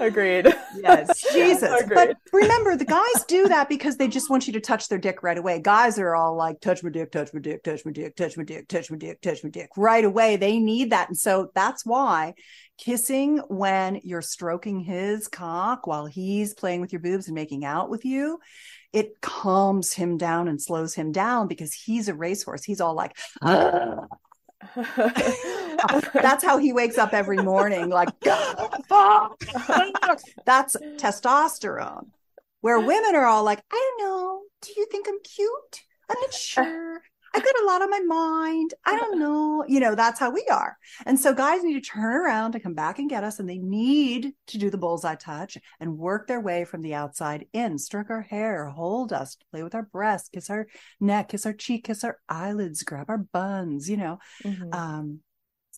[0.00, 0.52] Agreed.
[0.76, 1.22] Yes.
[1.32, 1.82] Jesus.
[1.82, 1.94] Agreed.
[1.94, 5.22] But remember, the guys do that because they just want you to touch their dick
[5.22, 5.60] right away.
[5.60, 8.44] Guys are all like, touch my dick, touch my dick, touch my dick, touch my
[8.44, 10.36] dick, touch my dick, touch my dick right away.
[10.36, 11.08] They need that.
[11.08, 12.34] And so that's why
[12.78, 17.88] kissing when you're stroking his cock while he's playing with your boobs and making out
[17.88, 18.40] with you,
[18.92, 22.64] it calms him down and slows him down because he's a racehorse.
[22.64, 24.06] He's all like, "Ah."
[26.12, 28.10] that's how he wakes up every morning, like,
[30.44, 32.08] that's testosterone.
[32.60, 34.42] Where women are all like, I don't know.
[34.60, 35.82] Do you think I'm cute?
[36.08, 37.02] I'm not sure.
[37.34, 38.74] I got a lot on my mind.
[38.84, 39.64] I don't know.
[39.66, 40.76] You know, that's how we are.
[41.06, 43.58] And so guys need to turn around to come back and get us, and they
[43.58, 48.10] need to do the bullseye touch and work their way from the outside in, stroke
[48.10, 50.66] our hair, hold us, play with our breasts, kiss our
[51.00, 54.18] neck, kiss our cheek, kiss our eyelids, grab our buns, you know.
[54.44, 54.74] Mhm.
[54.74, 55.20] Um,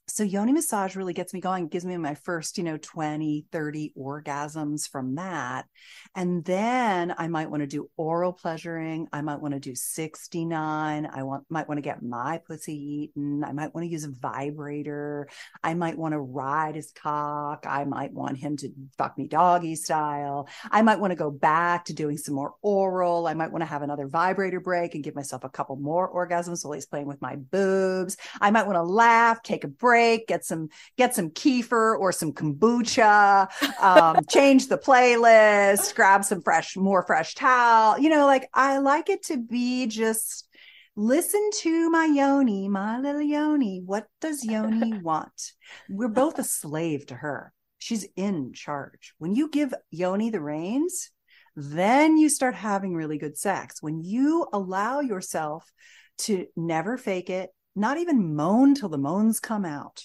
[0.06, 3.92] so yoni massage really gets me going gives me my first you know 20 30
[3.98, 5.66] orgasms from that.
[6.14, 11.06] And then i might want to do oral pleasuring i might want to do 69
[11.12, 14.10] i want might want to get my pussy eaten i might want to use a
[14.10, 15.28] vibrator
[15.62, 19.74] i might want to ride his cock i might want him to fuck me doggy
[19.74, 23.62] style i might want to go back to doing some more oral i might want
[23.62, 27.06] to have another vibrator break and give myself a couple more orgasms while he's playing
[27.06, 29.93] with my boobs I might want to laugh, take a break,
[30.26, 33.48] get some get some kefir or some kombucha,
[33.80, 37.98] um, change the playlist, grab some fresh, more fresh towel.
[37.98, 40.48] You know, like I like it to be just
[40.96, 43.82] listen to my yoni, my little yoni.
[43.84, 45.52] What does yoni want?
[45.88, 47.52] We're both a slave to her.
[47.78, 49.14] She's in charge.
[49.18, 51.10] When you give yoni the reins,
[51.56, 53.82] then you start having really good sex.
[53.82, 55.70] When you allow yourself
[56.18, 60.04] to never fake it, not even moan till the moans come out.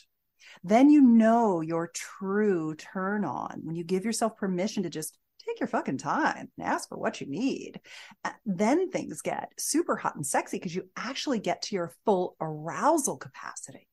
[0.64, 5.60] Then you know your true turn on when you give yourself permission to just take
[5.60, 7.80] your fucking time and ask for what you need.
[8.26, 12.36] Uh, Then things get super hot and sexy because you actually get to your full
[12.42, 13.88] arousal capacity.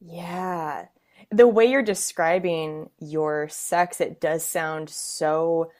[0.00, 0.86] Yeah.
[1.30, 5.70] The way you're describing your sex, it does sound so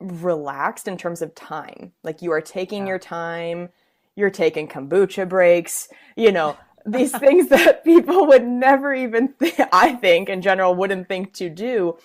[0.00, 1.92] relaxed in terms of time.
[2.02, 3.68] Like you are taking your time,
[4.16, 9.34] you're taking kombucha breaks, you know, these things that people would never even
[9.72, 11.96] I think in general wouldn't think to do.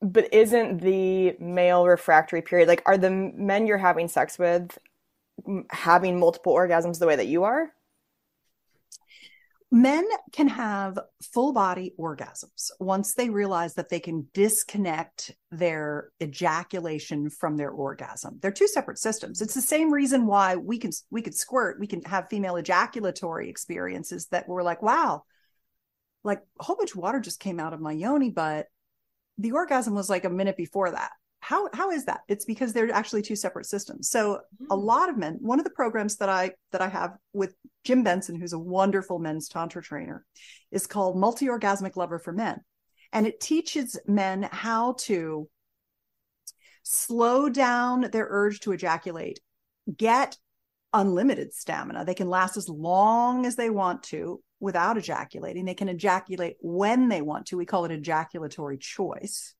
[0.00, 4.78] But isn't the male refractory period like are the men you're having sex with
[5.70, 7.72] having multiple orgasms the way that you are?
[9.74, 10.98] Men can have
[11.32, 18.38] full body orgasms once they realize that they can disconnect their ejaculation from their orgasm.
[18.42, 19.40] They're two separate systems.
[19.40, 23.48] It's the same reason why we can we could squirt, we can have female ejaculatory
[23.48, 25.22] experiences that we're like, wow,
[26.22, 28.66] like a whole bunch of water just came out of my yoni, but
[29.38, 31.12] the orgasm was like a minute before that.
[31.44, 32.20] How how is that?
[32.28, 34.08] It's because they're actually two separate systems.
[34.08, 34.40] So
[34.70, 34.82] a mm.
[34.82, 38.36] lot of men, one of the programs that I that I have with Jim Benson,
[38.36, 40.24] who's a wonderful men's tantra trainer,
[40.70, 42.60] is called Multi-Orgasmic Lover for Men.
[43.12, 45.48] And it teaches men how to
[46.84, 49.40] slow down their urge to ejaculate,
[49.96, 50.38] get
[50.92, 52.04] unlimited stamina.
[52.04, 55.64] They can last as long as they want to without ejaculating.
[55.64, 57.56] They can ejaculate when they want to.
[57.56, 59.54] We call it ejaculatory choice.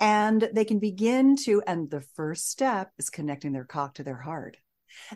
[0.00, 4.20] And they can begin to, and the first step is connecting their cock to their
[4.20, 4.56] heart.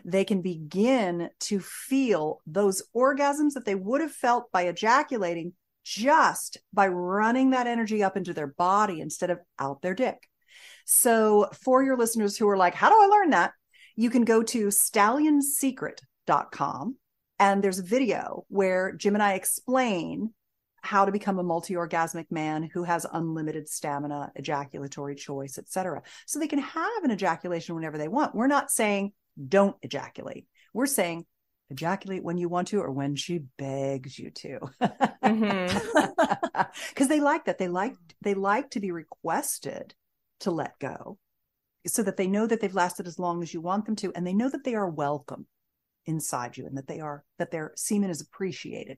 [0.03, 5.53] They can begin to feel those orgasms that they would have felt by ejaculating
[5.83, 10.27] just by running that energy up into their body instead of out their dick.
[10.85, 13.51] So, for your listeners who are like, how do I learn that?
[13.95, 16.97] You can go to stallionssecret.com
[17.39, 20.33] and there's a video where Jim and I explain
[20.83, 26.03] how to become a multi-orgasmic man who has unlimited stamina, ejaculatory choice, etc.
[26.27, 28.35] So they can have an ejaculation whenever they want.
[28.35, 29.13] We're not saying
[29.47, 30.45] don't ejaculate.
[30.73, 31.25] We're saying
[31.69, 34.59] ejaculate when you want to or when she begs you to.
[35.23, 36.61] Mm-hmm.
[36.95, 37.59] Cuz they like that.
[37.59, 39.95] They like they like to be requested
[40.41, 41.17] to let go
[41.87, 44.27] so that they know that they've lasted as long as you want them to and
[44.27, 45.47] they know that they are welcome
[46.05, 48.97] inside you and that they are that their semen is appreciated.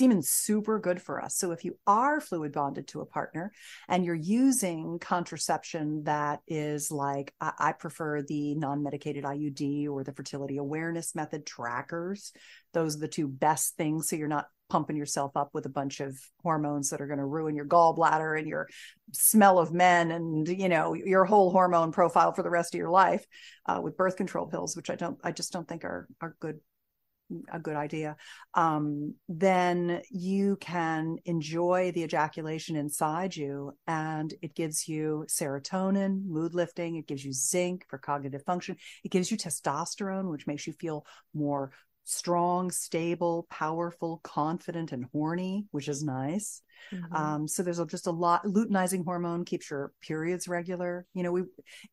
[0.00, 1.36] Semen's super good for us.
[1.36, 3.52] So if you are fluid bonded to a partner
[3.86, 10.02] and you're using contraception that is like, I, I prefer the non medicated IUD or
[10.02, 12.32] the fertility awareness method trackers,
[12.72, 14.08] those are the two best things.
[14.08, 17.26] So you're not pumping yourself up with a bunch of hormones that are going to
[17.26, 18.68] ruin your gallbladder and your
[19.12, 22.88] smell of men and you know your whole hormone profile for the rest of your
[22.88, 23.26] life
[23.66, 26.60] uh, with birth control pills which i don't i just don't think are are good
[27.52, 28.16] a good idea
[28.54, 36.54] um, then you can enjoy the ejaculation inside you and it gives you serotonin mood
[36.54, 40.72] lifting it gives you zinc for cognitive function it gives you testosterone which makes you
[40.72, 41.04] feel
[41.34, 41.70] more
[42.04, 46.62] strong, stable, powerful, confident, and horny, which is nice.
[46.92, 47.14] Mhm.
[47.14, 48.44] Um, so there's a, just a lot.
[48.44, 51.06] Luteinizing hormone keeps your periods regular.
[51.14, 51.42] You know, we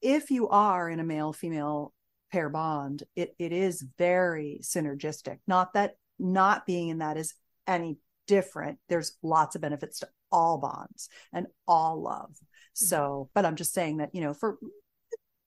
[0.02, 1.94] if you are in a male female
[2.32, 5.40] pair bond, it it is very synergistic.
[5.48, 7.34] Not that not being in that is
[7.66, 7.98] any
[8.28, 8.80] different.
[8.90, 12.32] There's lots of benefits to all bonds and all love.
[12.32, 12.86] Mm-hmm.
[12.86, 14.58] So, but I'm just saying that you know, for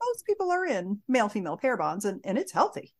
[0.03, 2.95] most people are in male female pair bonds, and and it's healthy.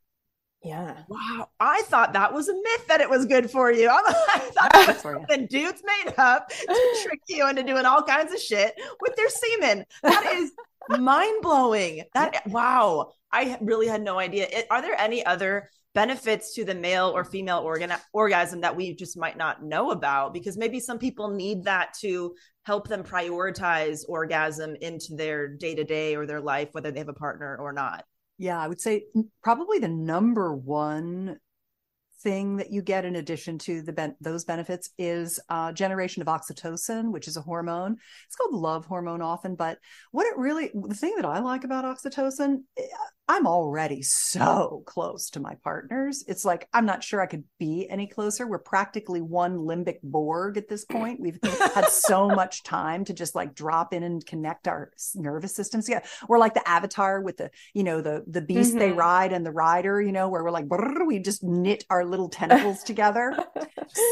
[0.63, 0.95] Yeah.
[1.09, 3.89] Wow, I thought that was a myth that it was good for you.
[3.89, 8.03] I'm, I thought that was something dudes made up to trick you into doing all
[8.03, 9.87] kinds of shit with their semen.
[10.03, 10.53] That is
[10.99, 12.05] mind blowing.
[12.13, 14.49] That wow, I really had no idea.
[14.51, 18.95] It, are there any other benefits to the male or female organ orgasm that we
[18.95, 20.33] just might not know about?
[20.33, 25.85] Because maybe some people need that to help them prioritize orgasm into their day to
[25.85, 28.05] day or their life, whether they have a partner or not.
[28.39, 29.05] Yeah, I would say
[29.43, 31.39] probably the number one
[32.23, 36.29] thing that you get in addition to the ben- those benefits is uh, generation of
[36.29, 37.97] oxytocin, which is a hormone.
[38.27, 39.79] It's called love hormone often, but
[40.11, 42.83] what it really the thing that I like about oxytocin, eh,
[43.31, 46.25] I'm already so close to my partners.
[46.27, 48.45] It's like I'm not sure I could be any closer.
[48.45, 51.21] We're practically one limbic Borg at this point.
[51.21, 51.39] We've
[51.73, 55.89] had so much time to just like drop in and connect our nervous systems.
[55.89, 58.97] Yeah, we're like the avatar with the you know the the beast they Mhm.
[58.97, 60.03] ride and the rider.
[60.03, 63.39] You know where we're like brrr, we just knit our little tentacles together.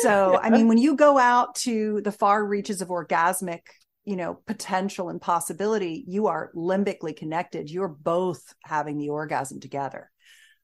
[0.02, 3.62] So I mean, when you go out to the far reaches of orgasmic
[4.08, 7.70] you know potential and possibility you are limbically connected.
[7.70, 10.10] You're both having the orgasm together.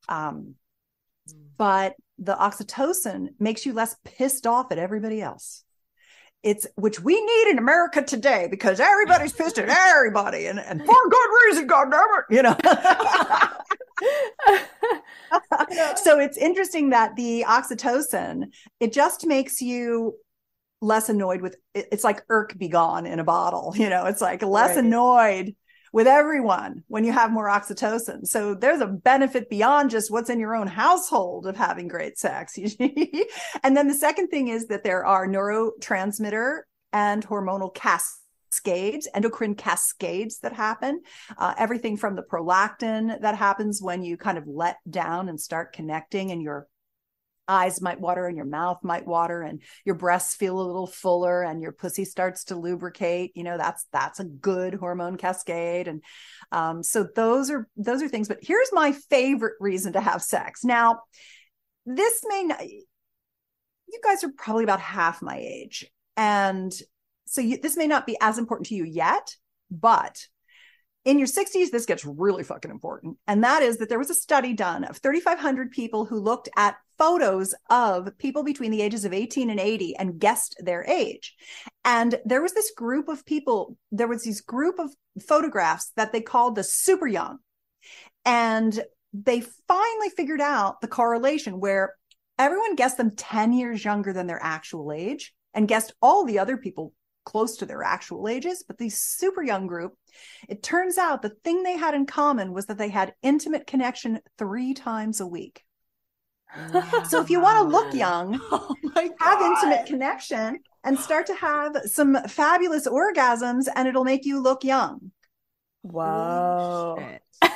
[0.09, 0.55] Um,
[1.59, 5.63] but the oxytocin makes you less pissed off at everybody else.
[6.43, 10.47] It's which we need in america today because everybody's pissed at everybody.
[10.47, 12.57] And, and for good reason god damn it you know?
[15.97, 20.17] So it's interesting that the oxytocin it just makes you
[20.85, 24.43] less annoyed with it's like irk be gone in a bottle you know it's like
[24.43, 24.85] less Right.
[24.85, 25.57] annoyed
[25.93, 30.41] with everyone when you have more oxytocin so there's a benefit beyond just what's in
[30.41, 32.59] your own household of having great sex
[33.63, 36.61] and then the second thing is that there are neurotransmitter
[36.93, 41.01] and hormonal cascades endocrine cascades that happen
[41.39, 45.73] uh, everything from the prolactin that happens when you kind of let down and start
[45.73, 46.67] connecting and your
[47.49, 51.43] eyes might water and your mouth might water and your breasts feel a little fuller
[51.43, 55.89] and your pussy starts to lubricate you know that's that's a good hormone cascade.
[55.89, 56.03] And
[56.53, 60.65] um, so those are those are things but here's my favorite reason to have sex.
[60.65, 61.01] Now
[61.87, 65.87] this may not you guys are probably about half my age.
[66.17, 66.73] And
[67.27, 69.37] so you, this may not be as important to you yet
[69.71, 70.27] but
[71.05, 73.19] in your 60s this gets really fucking important.
[73.27, 76.77] And that is that there was a study done of 3500 people who looked at
[76.97, 81.35] photos of people between the ages of 18 and 80 and guessed their age.
[81.85, 84.91] And there was this group of people there was this group of
[85.27, 87.39] photographs that they called the super young.
[88.25, 88.83] And
[89.13, 91.95] they finally figured out the correlation where
[92.39, 96.57] everyone guessed them 10 years younger than their actual age and guessed all the other
[96.57, 96.93] people
[97.25, 99.95] close to their actual ages but the super young group
[100.49, 104.21] it turns out the thing they had in common was that they had intimate connection
[104.39, 105.63] three times a week.
[107.09, 111.35] So if you want to look young oh my have intimate connection and start to
[111.35, 115.11] have some fabulous orgasms and it'll make you look young.
[115.83, 116.99] Wow.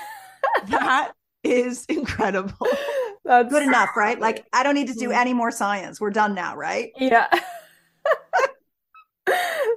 [0.68, 1.12] That
[1.44, 2.66] is incredible.
[3.24, 4.18] That's good enough right?
[4.18, 5.12] Like i don't need to do hmm.
[5.12, 6.00] any more science.
[6.00, 6.90] We're done now right?
[6.98, 7.28] Yeah.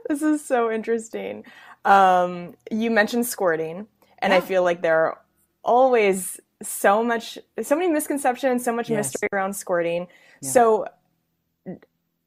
[0.10, 1.44] this is so interesting.
[1.86, 3.88] Um, you mentioned squirting,
[4.20, 5.22] and I feel like there are
[5.64, 8.98] always so much, so many misconceptions, so much Yes.
[9.14, 10.08] mystery around squirting.
[10.42, 10.50] Yeah.
[10.50, 10.86] So,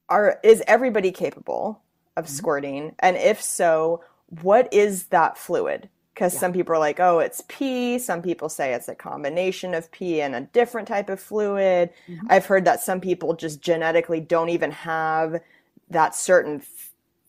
[0.08, 1.80] are is everybody capable
[2.16, 2.34] of Mm-hmm.
[2.34, 2.94] squirting?
[2.98, 4.02] And if so,
[4.42, 5.88] what is that fluid?
[6.14, 6.40] Because Yeah.
[6.40, 7.98] some people are like, oh, it's pee.
[7.98, 11.90] Some people say it's a combination of pee and a different type of fluid.
[12.08, 12.18] Mhm.
[12.28, 15.40] I've heard that some people just genetically don't even have
[15.90, 16.62] that certain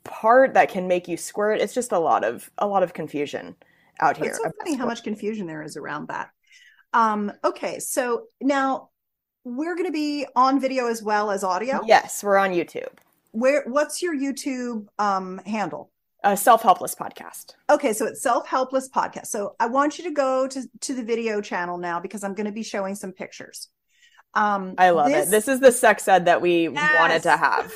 [0.05, 1.59] part that can make you squirt.
[1.59, 3.55] It's just a lot of a lot of confusion
[3.99, 4.27] out here.
[4.27, 6.29] It's so funny how much confusion there is around that.
[6.93, 8.89] Um, okay, so now
[9.43, 11.81] we're going to be on video as well as audio.
[11.85, 12.89] Yes, we're on YouTube.
[13.31, 13.63] Where?
[13.67, 15.91] What's your YouTube um, handle?
[16.23, 17.53] A self helpless podcast.
[17.69, 19.27] Okay, so it's Self Helpless Podcast.
[19.27, 22.47] So I want you to go to to the video channel now because I'm going
[22.47, 23.67] to be showing some pictures.
[24.35, 25.29] Um, I love it.
[25.29, 27.39] This is the sex ed that we wanted to Yes.
[27.39, 27.73] have.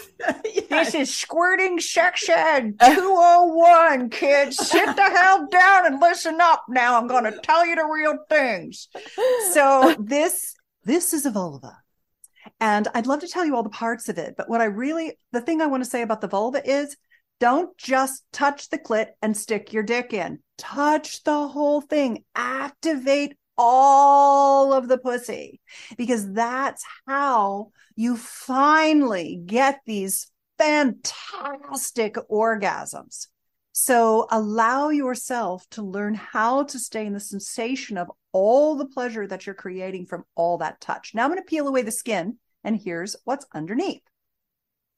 [0.69, 4.57] This is squirting sex ed 201, kids.
[4.57, 6.97] Sit the hell down and listen up now.
[6.97, 8.89] I'm going to tell you the real things.
[9.53, 11.77] So this this is a vulva.
[12.59, 15.17] And I'd love to tell you all the parts of it, but what I really
[15.31, 16.97] the thing I want to say about the vulva is
[17.39, 20.39] don't just touch the clit and stick your dick in.
[20.57, 22.25] Touch the whole thing.
[22.35, 25.59] Activate all of the pussy
[25.97, 33.27] because that's how you finally get these fantastic orgasms.
[33.73, 39.27] So allow yourself to learn how to stay in the sensation of all the pleasure
[39.27, 41.11] that you're creating from all that touch.
[41.13, 44.01] Now I'm going to peel away the skin and here's what's underneath.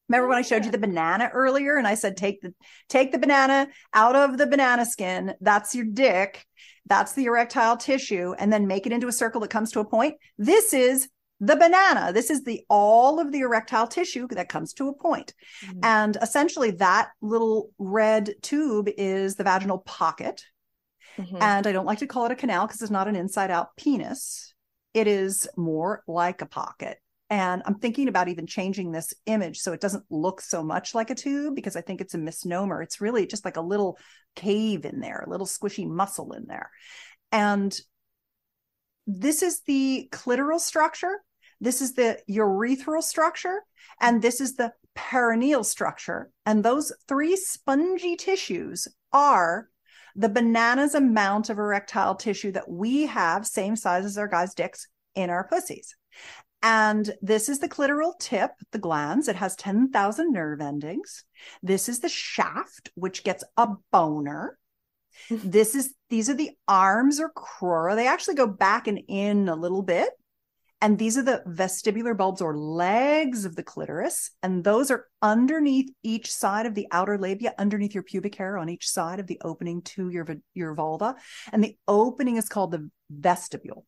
[0.07, 2.53] Remember when I showed you the banana earlier and I said take the
[2.89, 6.45] take the banana out of the banana skin, that's your dick,
[6.85, 9.85] that's the erectile tissue and then make it into a circle that comes to a
[9.85, 10.15] point.
[10.37, 11.07] This is
[11.39, 12.11] the banana.
[12.13, 15.33] This is the all of the erectile tissue that comes to a point.
[15.81, 20.43] And essentially that little red tube is the vaginal pocket.
[21.17, 21.41] Mhm.
[21.41, 23.75] And I don't like to call it a canal because it's not an inside out
[23.75, 24.53] penis.
[24.93, 26.99] It is more like a pocket.
[27.31, 31.09] And I'm thinking about even changing this image so it doesn't look so much like
[31.09, 32.81] a tube because I think it's a misnomer.
[32.81, 33.97] It's really just like a little
[34.35, 36.69] cave in there, a little squishy muscle in there.
[37.31, 37.73] And
[39.07, 41.23] this is the clitoral structure.
[41.61, 43.61] This is the urethral structure.
[44.01, 46.31] And this is the perineal structure.
[46.45, 49.69] And those three spongy tissues are
[50.17, 54.89] the bananas amount of erectile tissue that we have, same size as our guys' dicks,
[55.15, 55.95] in our pussies.
[56.63, 59.27] And this is the clitoral tip, the glans.
[59.27, 61.23] It has 10,000 nerve endings.
[61.63, 64.57] This is the shaft, which gets a boner.
[65.29, 65.49] Mm-hmm.
[65.49, 67.95] this is, these are the arms or crura.
[67.95, 70.09] They actually go back and in a little bit.
[70.83, 74.31] And these are the vestibular bulbs or legs of the clitoris.
[74.41, 78.67] And those are underneath each side of the outer labia, underneath your pubic hair on
[78.67, 81.15] each side of the opening to your, your vulva.
[81.51, 83.85] And the opening is called the vestibule.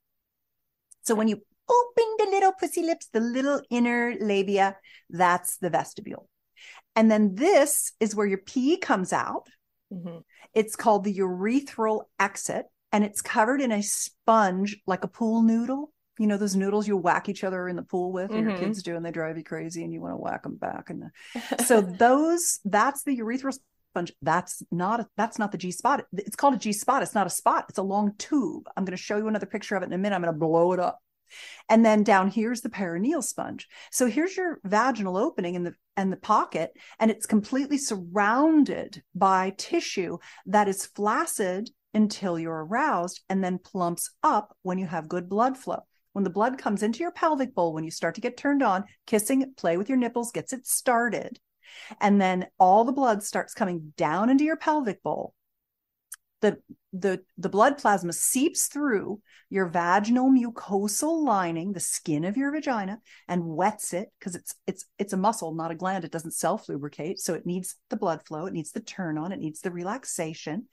[1.01, 4.77] So when you open the little pussy lips, the little inner labia,
[5.09, 6.27] that's the vestibule.
[6.95, 9.47] And then this is where your pee comes out.
[9.91, 10.23] Mhm.
[10.53, 15.91] It's called the urethral exit, and it's covered in a sponge like a pool noodle.
[16.19, 18.83] You know those noodles you whack each other in the pool with, and your kids
[18.83, 20.89] do, and they drive you crazy, and you want to whack them back.
[20.91, 21.09] And
[21.65, 23.57] so those, that's the urethral
[23.91, 24.13] sponge.
[24.21, 26.05] That's not a, that's not the G spot.
[26.13, 27.01] It's called a G spot.
[27.01, 27.65] It's not a spot.
[27.69, 28.67] It's a long tube.
[28.77, 30.15] I'm going to show you another picture of it in a minute.
[30.15, 30.99] I'm going to blow it up.
[31.69, 33.67] And then down here's the perineal sponge.
[33.91, 39.53] So here's your vaginal opening in the and the pocket, and it's completely surrounded by
[39.57, 40.17] tissue
[40.47, 45.55] that is flaccid until you're aroused and then plumps up when you have good blood
[45.55, 45.79] flow.
[46.13, 48.85] When the blood comes into your pelvic bowl, when you start to get turned on,
[49.05, 51.39] kissing, play with your nipples gets it started.
[52.01, 55.35] And then all the blood starts coming down into your pelvic bowl
[56.43, 56.59] the
[56.93, 59.19] the the blood plasma seeps through
[59.49, 64.85] your vaginal mucosal lining the skin of your vagina and wets it because it's it's
[64.99, 66.05] it's a muscle not a gland.
[66.05, 68.45] It doesn't self lubricate so it needs the blood flow.
[68.45, 69.31] It needs the turn on.
[69.31, 70.67] It needs the relaxation.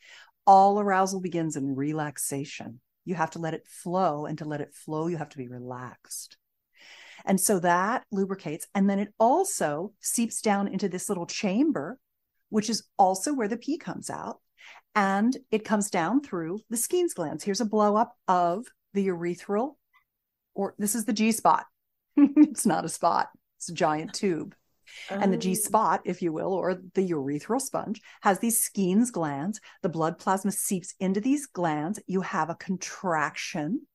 [0.46, 2.80] All arousal begins in relaxation.
[3.06, 5.48] You have to let it flow and to let it flow you have to be
[5.48, 6.36] relaxed.
[7.24, 11.98] And so that lubricates and then it also seeps down into this little chamber
[12.50, 14.40] which is also where the pee comes out
[14.94, 17.44] and it comes down through the Skene's glands.
[17.44, 19.76] Here's a blow up of the urethral,
[20.54, 21.66] or this is the G spot.
[22.16, 23.28] it's not a spot,
[23.58, 24.54] it's a giant tube.
[25.08, 25.54] And the G oh.
[25.54, 29.60] spot, if you will, or the urethral sponge, has these Skene's glands.
[29.82, 32.00] The blood plasma seeps into these glands.
[32.08, 33.86] You have a contraction,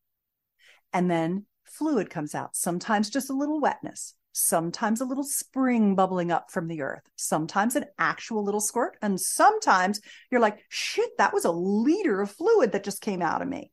[0.93, 2.55] and then fluid comes out.
[2.55, 7.75] Sometimes just a little wetness, sometimes a little spring bubbling up from the earth, sometimes
[7.75, 12.73] an actual little squirt, and sometimes you're like, shit, that was a liter of fluid
[12.73, 13.71] that just came out of me.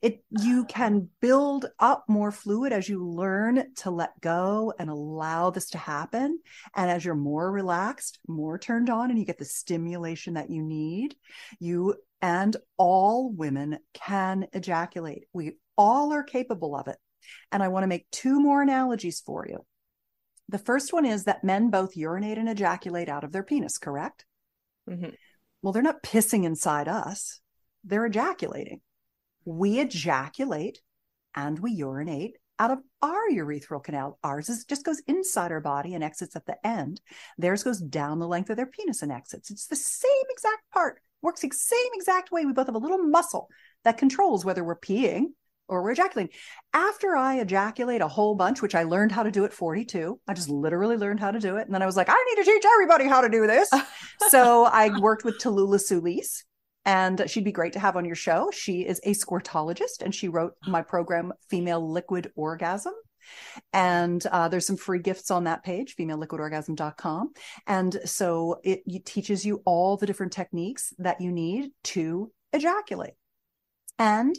[0.00, 5.50] It you can build up more fluid as you learn to let go and allow
[5.50, 6.38] this to happen.
[6.76, 10.62] And as you're more relaxed, more turned on, and you get the stimulation that you
[10.62, 11.16] need,
[11.58, 15.24] you and all women can ejaculate.
[15.32, 16.96] We all are capable of it.
[17.50, 19.64] And I want to make two more analogies for you.
[20.48, 24.24] The first one is that men both urinate and ejaculate out of their penis, correct?
[24.88, 25.16] Mhm.
[25.62, 27.40] Well, they're not pissing inside us,
[27.82, 28.80] they're ejaculating.
[29.44, 30.80] We ejaculate
[31.34, 34.18] and we urinate out of our urethral canal.
[34.22, 37.00] Ours is, just goes inside our body and exits at the end.
[37.36, 39.50] Theirs goes down the length of their penis and exits.
[39.50, 42.44] It's the same exact part, works the same exact way.
[42.44, 43.48] We both have a little muscle
[43.82, 45.32] that controls whether we're peeing
[45.68, 46.34] or we're ejaculating.
[46.72, 50.34] After I ejaculate a whole bunch, which I learned how to do at 42, I
[50.34, 51.66] just literally learned how to do it.
[51.66, 53.70] And then I was like, I need to teach everybody how to do this.
[54.28, 56.42] so I worked with Tallulah Sulis,
[56.84, 58.50] and she'd be great to have on your show.
[58.52, 62.94] She is a squirtologist, and she wrote my program, Female Liquid Orgasm.
[63.72, 67.32] And uh, there's some free gifts on that page, femaleliquidorgasm.com.
[67.66, 73.14] And so it, it teaches you all the different techniques that you need to ejaculate.
[73.98, 74.36] And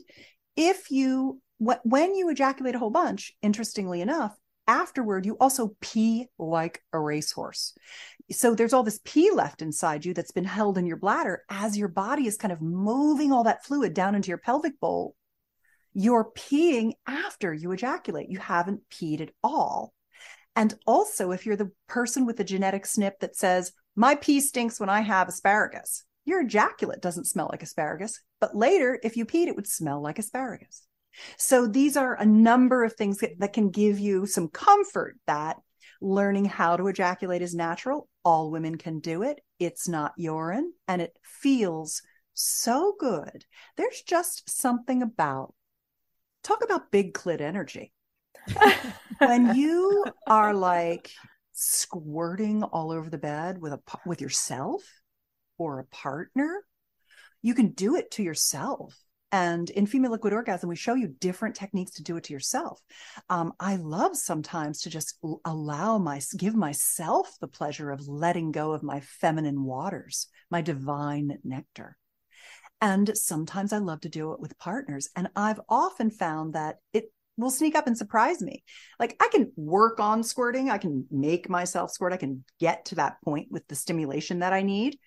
[0.56, 4.36] if you when you ejaculate a whole bunch interestingly enough
[4.68, 7.78] afterward you also pee like a racehorse.
[8.32, 11.44] So there's all this pee left inside you that's been held in your bladder.
[11.50, 15.16] As your body is kind of moving all that fluid down into your pelvic bowl
[15.98, 18.30] you're peeing after you ejaculate.
[18.30, 19.94] You haven't peed at all.
[20.54, 24.78] And also if you're the person with the genetic snip that says my pee stinks
[24.80, 29.48] when i have asparagus your ejaculate doesn't smell like asparagus, but later, if you peed,
[29.48, 30.86] it would smell like asparagus.
[31.36, 35.58] So these are a number of things that, that can give you some comfort that
[36.00, 38.08] learning how to ejaculate is natural.
[38.24, 39.40] All women can do it.
[39.58, 42.04] It's not urine and it feels
[42.36, 43.46] so good.
[43.78, 45.56] There's just something about
[46.44, 47.94] talk about big clit energy.
[49.18, 51.10] when you are like
[51.54, 54.84] squirting all over the bed with a with yourself
[55.58, 56.62] or a partner,
[57.46, 59.00] you can do it to yourself.
[59.32, 62.82] And in female liquid orgasm, we show you different techniques to do it to yourself.
[63.30, 68.72] Um, I love sometimes to just allow my give myself the pleasure of letting go
[68.72, 71.98] of my feminine waters, my divine nectar.
[72.82, 75.10] And sometimes I love to do it with partners.
[75.16, 78.64] And I've often found that it will sneak up and surprise me.
[79.00, 82.96] Like I can work on squirting, I can make myself squirt, I can get to
[82.96, 84.98] that point with the stimulation that I need.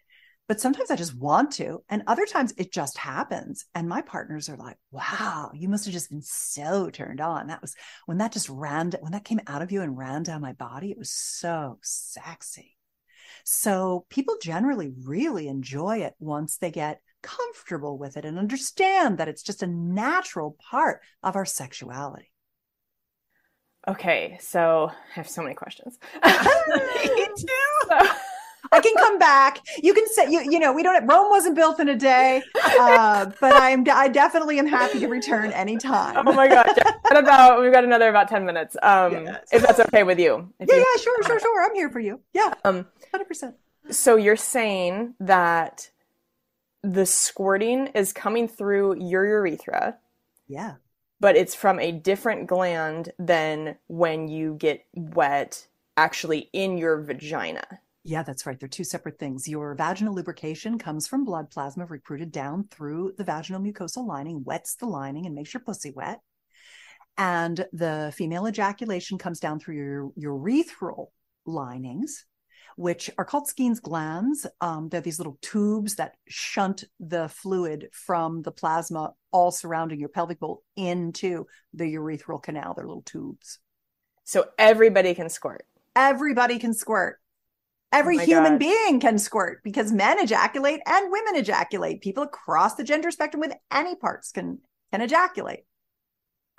[0.48, 1.82] But sometimes I just want to.
[1.90, 3.66] And other times it just happens.
[3.74, 7.48] And my partners are like, wow, you must have just been so turned on.
[7.48, 7.76] That was
[8.06, 10.90] when that just ran, when that came out of you and ran down my body,
[10.90, 12.76] it was so sexy.
[13.44, 19.28] So people generally really enjoy it once they get comfortable with it and understand that
[19.28, 22.32] it's just a natural part of our sexuality.
[23.86, 25.98] Okay, so I have so many questions.
[26.24, 28.06] Me too.
[28.72, 29.60] I can come back.
[29.82, 32.42] You can say you you know we don't Rome wasn't built in a day,
[32.78, 36.26] uh, but I'm I definitely am happy to return anytime.
[36.28, 36.68] Oh my god!
[37.02, 38.76] What about we've got another about ten minutes?
[38.82, 39.46] Um, Yes.
[39.52, 40.52] if that's okay with you.
[40.60, 41.64] Yeah, you- yeah, sure, sure, sure.
[41.64, 42.20] I'm here for you.
[42.32, 43.54] Yeah, Um, hundred percent.
[43.90, 45.90] so you're saying that
[46.82, 49.96] the squirting is coming through your urethra,
[50.46, 50.74] Yeah,
[51.20, 57.64] but it's from a different gland than when you get wet actually in your vagina.
[58.04, 58.58] Yeah, that's right.
[58.58, 59.48] They're two separate things.
[59.48, 64.76] Your vaginal lubrication comes from blood plasma recruited down through the vaginal mucosal lining, wets
[64.76, 66.20] the lining, and makes your pussy wet.
[67.16, 71.08] And the female ejaculation comes down through your urethral
[71.44, 72.24] linings,
[72.76, 74.46] which are called Skene's glands.
[74.60, 80.08] Um, they're these little tubes that shunt the fluid from the plasma all surrounding your
[80.08, 82.74] pelvic bowl into the urethral canal.
[82.74, 83.58] They're little tubes.
[84.22, 85.66] So everybody can squirt.
[85.96, 87.18] Everybody can squirt.
[87.92, 88.58] Every Oh human God.
[88.58, 92.00] being can squirt because men ejaculate and women ejaculate.
[92.02, 94.58] People across the gender spectrum with any parts can
[94.92, 95.64] can ejaculate.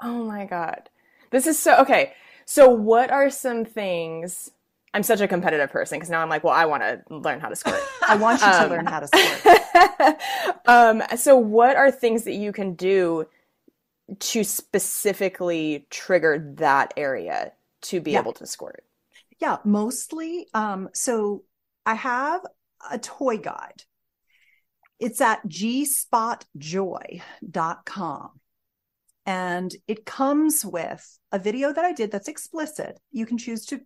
[0.01, 0.89] Oh my God.
[1.31, 2.13] This is so okay.
[2.45, 4.51] So, what are some things?
[4.93, 7.49] I'm such a competitive person because now I'm like, well, I want to learn how
[7.49, 7.91] to squirt.
[8.07, 9.45] I want you to Um, learn how to squirt.
[10.65, 13.27] um, so, what are things that you can do
[14.19, 17.53] to specifically trigger that area
[17.83, 18.17] to be Yeah.
[18.17, 18.83] able to squirt?
[19.39, 20.47] Yeah, mostly.
[20.53, 21.43] Um, so
[21.85, 22.41] I have
[22.89, 23.83] a toy guide.
[24.99, 28.29] It's at gspotjoy.com.
[29.25, 32.99] And it comes with a video that I did that's explicit.
[33.11, 33.79] You can choose to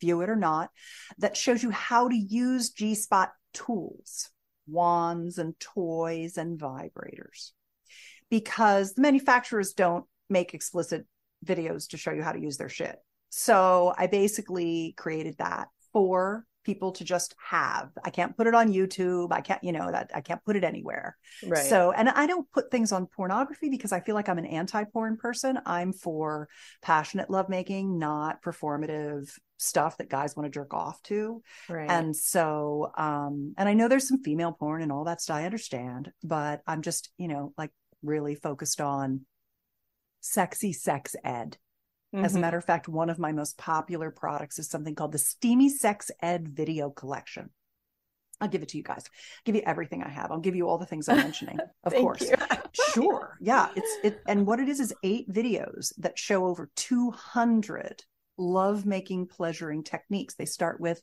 [0.00, 0.70] view it or not,
[1.18, 4.30] that shows you how to use G Spot tools,
[4.66, 7.52] wands and toys and vibrators.
[8.30, 11.06] Because the manufacturers don't make explicit
[11.44, 12.96] videos to show you how to use their shit.
[13.30, 17.90] So I basically created that for people to just have.
[18.04, 19.32] I can't put it on YouTube.
[19.32, 21.16] I can't, you know, that I can't put it anywhere.
[21.44, 21.64] Right.
[21.64, 25.16] So, and I don't put things on pornography because I feel like I'm an anti-porn
[25.16, 25.58] person.
[25.64, 26.48] I'm for
[26.82, 31.42] passionate lovemaking, not performative stuff that guys want to jerk off to.
[31.68, 31.90] right.
[31.90, 35.36] And so, um, and I know there's some female porn and all that stuff.
[35.36, 37.70] I understand, but I'm just, you know, like
[38.02, 39.22] really focused on
[40.20, 41.56] sexy sex ed.
[42.12, 42.40] As a Mhm.
[42.40, 46.10] matter of fact, one of my most popular products is something called the Steamy Sex
[46.20, 47.50] Ed Video Collection.
[48.40, 49.04] I'll give it to you guys.
[49.06, 50.32] I'll give you everything I have.
[50.32, 52.24] I'll give you all the things I'm mentioning, of course.
[52.94, 53.36] sure.
[53.40, 53.70] Yeah.
[53.76, 58.02] It's it and what it is is eight videos that show over 200
[58.38, 60.34] love making pleasuring techniques.
[60.34, 61.02] They start with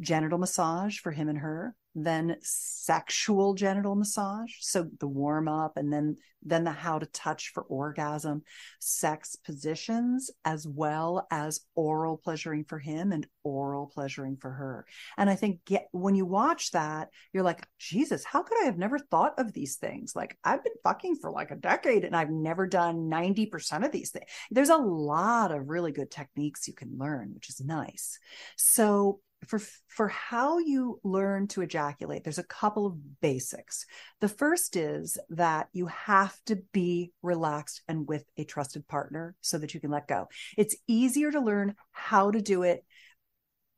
[0.00, 5.92] genital massage for him and her, then sexual genital massage, so the warm up and
[5.92, 8.42] then then the how to touch for orgasm,
[8.78, 14.86] sex positions as well as oral pleasuring for him and oral pleasuring for her.
[15.16, 18.78] And I think get, when you watch that, you're like, Jesus, how could I have
[18.78, 20.14] never thought of these things?
[20.14, 24.10] Like I've been fucking for like a decade and I've never done 90% of these
[24.10, 24.26] things.
[24.50, 28.18] There's a lot of really good techniques you can learn, which is nice.
[28.56, 33.86] So for for how you learn to ejaculate there's a couple of basics.
[34.20, 39.58] The first is that you have to be relaxed and with a trusted partner so
[39.58, 40.28] that you can let go.
[40.56, 42.84] It's easier to learn how to do it.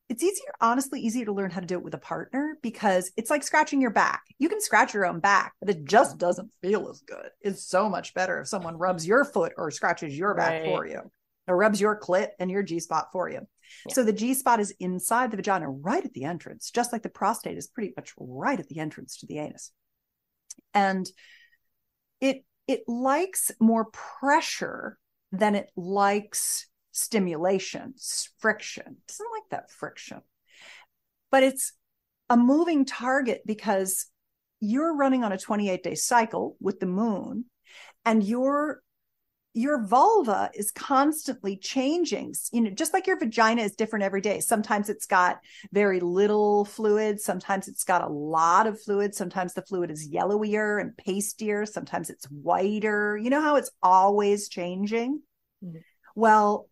[0.09, 3.29] It's easier honestly easier to learn how to do it with a partner because it's
[3.29, 4.23] like scratching your back.
[4.39, 7.29] You can scratch your own back but it just doesn't feel as good.
[7.43, 10.65] It's so much better if someone rubs your foot or scratches your back Right.
[10.65, 11.11] for you
[11.49, 13.41] or rubs your clit and your G spot for you.
[13.91, 17.09] So the G spot is inside the vagina, right at the entrance, just like the
[17.09, 19.73] prostate is pretty much right at the entrance to the anus.
[20.75, 21.09] And
[22.21, 23.87] it it likes more
[24.21, 24.99] pressure
[25.33, 27.95] than it likes stimulation,
[28.39, 28.97] friction.
[29.07, 30.21] Doesn't like that friction.
[31.31, 31.73] But it's
[32.29, 34.07] a moving target because
[34.61, 37.45] you're running on a 28 day cycle with the moon
[38.05, 38.83] and your
[39.59, 42.33] your vulva is constantly changing.
[42.53, 44.39] You know just like your vagina is different every day.
[44.39, 45.41] Sometimes it's got
[45.73, 47.21] very little fluid.
[47.21, 49.17] Sometimes it's got a lot of fluid.
[49.17, 51.67] Sometimes the fluid is yellowier and pastier.
[51.67, 53.17] Sometimes it's whiter.
[53.17, 55.23] You know how it's always changing?
[55.65, 55.83] Mhm.
[56.15, 56.69] well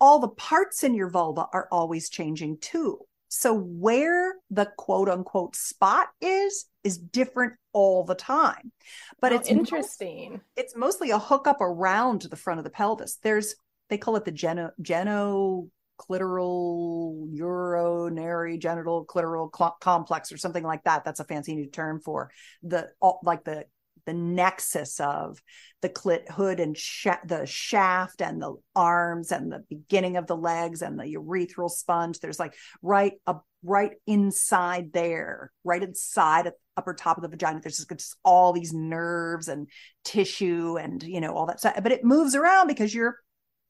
[0.00, 2.98] all the parts in your vulva are always changing too.
[3.28, 8.72] So where the quote unquote spot is is different all the time
[9.20, 10.40] but Oh, it's interesting.
[10.56, 13.18] it's mostly a hookup around the front of the pelvis.
[13.22, 13.54] There's
[13.88, 15.68] they call it the geno geno
[15.98, 21.04] clitoral urinary genital clitoral cl- complex or something like that.
[21.04, 22.30] That's a fancy new term for
[22.62, 23.66] the all, like the
[24.04, 25.40] the nexus of
[25.80, 30.36] the clit hood and sha- the shaft and the arms and the beginning of the
[30.36, 32.18] legs and the urethral sponge.
[32.18, 37.60] There's like right up right inside there, right inside at upper top of the vagina.
[37.60, 39.68] There's just, just all these nerves and
[40.04, 41.76] tissue and you know all that stuff.
[41.82, 43.18] But it moves around because you're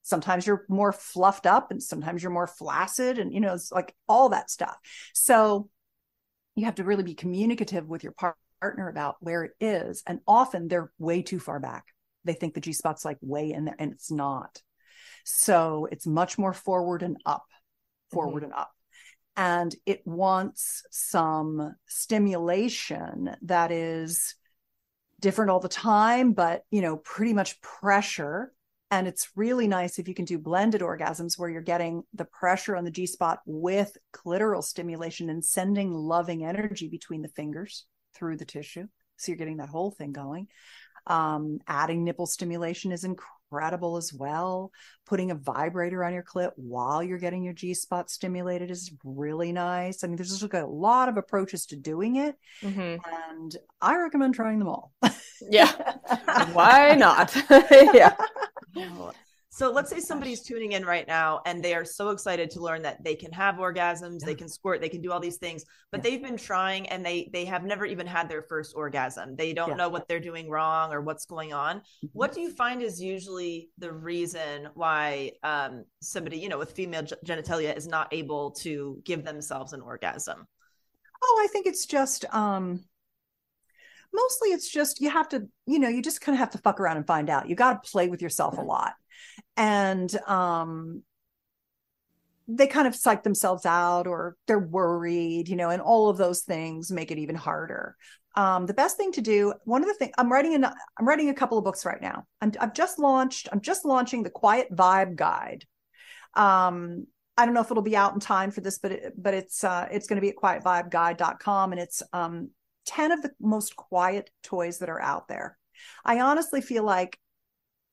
[0.02, 3.94] sometimes you're more fluffed up and sometimes you're more flaccid and you know it's like
[4.08, 4.76] all that stuff.
[5.14, 5.68] So
[6.54, 10.02] you have to really be communicative with your partner about where it is.
[10.06, 11.86] And often they're way too far back.
[12.24, 14.60] They think the G spot's like way in there and it's not.
[15.24, 17.46] So it's much more forward and up,
[18.10, 18.52] forward mm-hmm.
[18.52, 18.72] and up.
[19.36, 24.34] And it wants some stimulation that is
[25.20, 28.52] different all the time, but you know, pretty much pressure.
[28.90, 32.76] And it's really nice if you can do blended orgasms where you're getting the pressure
[32.76, 38.36] on the G spot with clitoral stimulation and sending loving energy between the fingers through
[38.36, 38.86] the tissue.
[39.16, 40.48] So you're getting that whole thing going.
[41.06, 43.41] Um, adding nipple stimulation is incredible
[43.98, 44.70] as well.
[45.06, 49.52] Putting a vibrator on your clit while you're getting your G spot stimulated is really
[49.52, 50.02] nice.
[50.02, 52.98] I mean, there's just like a lot of approaches to doing it, Mhm.
[53.38, 54.92] and I recommend trying them all.
[55.50, 55.70] Yeah.
[56.52, 57.34] Why not?
[57.94, 58.16] yeah.
[59.54, 62.80] So let's say somebody's tuning in right now and they are so excited to learn
[62.82, 66.02] that they can have orgasms, they can squirt, they can do all these things, but
[66.02, 69.36] they've been trying and they they have never even had their first orgasm.
[69.36, 69.74] They don't Yeah.
[69.74, 71.82] know what they're doing wrong or what's going on.
[72.14, 77.02] What do you find is usually the reason why um, somebody, you know, with female
[77.02, 80.46] ge- genitalia is not able to give themselves an orgasm?
[81.22, 82.82] Oh, I think it's just um
[84.14, 86.80] mostly it's just you have to, you know, you just kind of have to fuck
[86.80, 87.50] around and find out.
[87.50, 88.94] You got to play with yourself a lot.
[89.56, 91.02] And um
[92.48, 96.40] they kind of psych themselves out or they're worried, you know, and all of those
[96.40, 97.96] things make it even harder.
[98.34, 101.28] Um, the best thing to do, one of the things I'm writing, an, I'm writing
[101.28, 102.26] a couple of books right now.
[102.40, 105.64] I'm, I've just launched, I'm just launching the Quiet Vibe Guide.
[106.34, 107.06] Um,
[107.36, 109.64] I don't know if it'll be out in time for this, but it, but it's
[109.64, 112.50] uh, it's going to be at quietvibeguide.com, and it's um,
[112.84, 115.58] ten of the most quiet toys that are out there.
[116.04, 117.18] I honestly feel like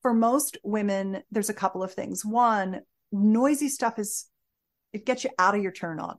[0.01, 2.23] for most women, there's a couple of things.
[2.25, 2.81] One,
[3.11, 4.27] noisy stuff is
[4.93, 6.17] it gets you out of your turn on.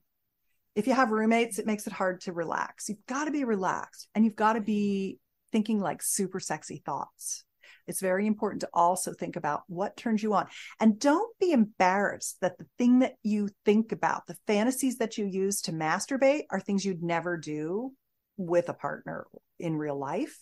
[0.74, 2.88] If you have roommates, it makes it hard to relax.
[2.88, 5.18] You've got to be relaxed and you've got to be
[5.50, 7.44] thinking like super sexy thoughts.
[7.86, 10.46] It's very important to also think about what turns you on.
[10.78, 15.26] And don't be embarrassed that the thing that you think about, the fantasies that you
[15.26, 17.92] use to masturbate, are things you'd never do
[18.36, 19.26] with a partner
[19.58, 20.38] in real life.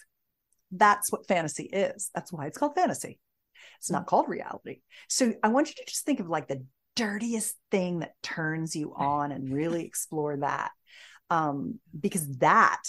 [0.70, 2.10] That's what fantasy is.
[2.14, 3.18] That's why it's called fantasy.
[3.78, 4.80] It's not called reality.
[5.08, 6.64] So I want you to just think of like the
[6.96, 10.70] dirtiest thing that turns you on and really explore that.
[11.30, 12.82] Um, because that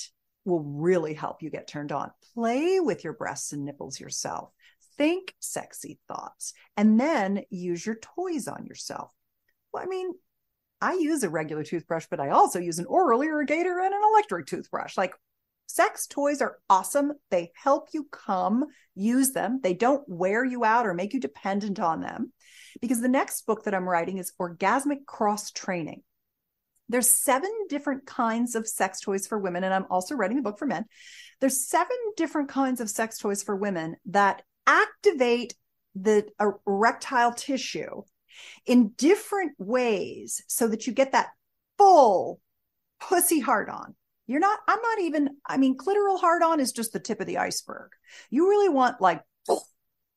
[0.46, 2.12] will really help you get turned on.
[2.34, 4.52] Play with your breasts and nipples yourself.
[4.98, 9.12] Think sexy thoughts and then use your toys on yourself.
[9.74, 10.14] Well, I mean,
[10.82, 14.46] I use a regular toothbrush, but I also use an oral irrigator and an electric
[14.46, 14.98] toothbrush.
[14.98, 15.14] Like
[15.70, 17.14] sex toys are awesome.
[17.30, 18.66] They help you come,
[18.96, 19.60] use them.
[19.62, 22.34] They don't wear you out or make you dependent on them.
[22.82, 26.02] Because the next book that I'm writing is Orgasmic Cross Training.
[26.90, 30.58] There's seven different kinds of sex toys for women, and I'm also writing a book
[30.58, 30.86] for men.
[31.40, 35.54] There's seven different kinds of sex toys for women that activate
[35.94, 36.28] the
[36.66, 38.02] erectile tissue
[38.66, 41.30] in different ways so that you get that
[41.78, 42.42] full
[43.00, 43.96] pussy hard on.
[44.30, 47.26] You're not, I'm not even, I mean, clitoral hard on is just the tip of
[47.26, 47.90] the iceberg.
[48.30, 49.24] You really want like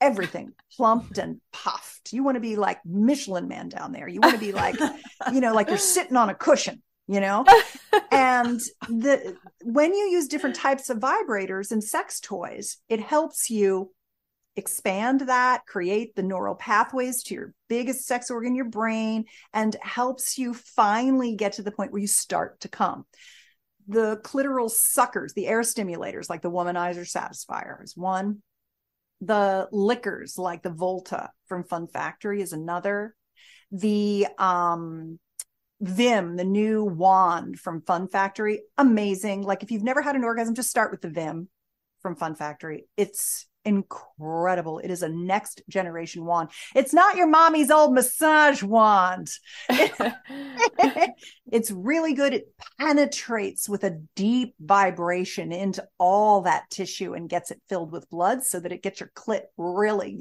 [0.03, 2.13] everything plumped and puffed.
[2.13, 4.07] You want to be like Michelin man down there.
[4.07, 4.77] You want to be like,
[5.33, 7.47] you know, like you're sitting on a cushion, you know?
[8.11, 13.93] and the when you use different types of vibrators and sex toys, it helps you
[14.57, 20.37] expand that, create the neural pathways to your biggest sex organ, your brain, and helps
[20.37, 23.07] you finally get to the point where you start to come.
[23.89, 28.43] The clitoral suckers, the air stimulators like the womanizer Satisfyer is one.
[29.20, 33.14] The lickers like the Volta from Fun Factory is another.
[33.70, 35.18] The um
[35.80, 39.43] Vim, the new wand from Fun Factory, amazing.
[39.43, 41.49] Like if you've never had an orgasm, just start with the Vim
[42.01, 42.87] from Fun Factory.
[42.97, 44.79] It's incredible.
[44.79, 46.51] It is a next generation wand.
[46.75, 49.31] It's not your mommy's old massage wand.
[49.69, 52.35] it's really good.
[52.35, 58.11] It penetrates with a deep vibration into all that tissue and gets it filled with
[58.11, 60.19] blood so that it gets your clit really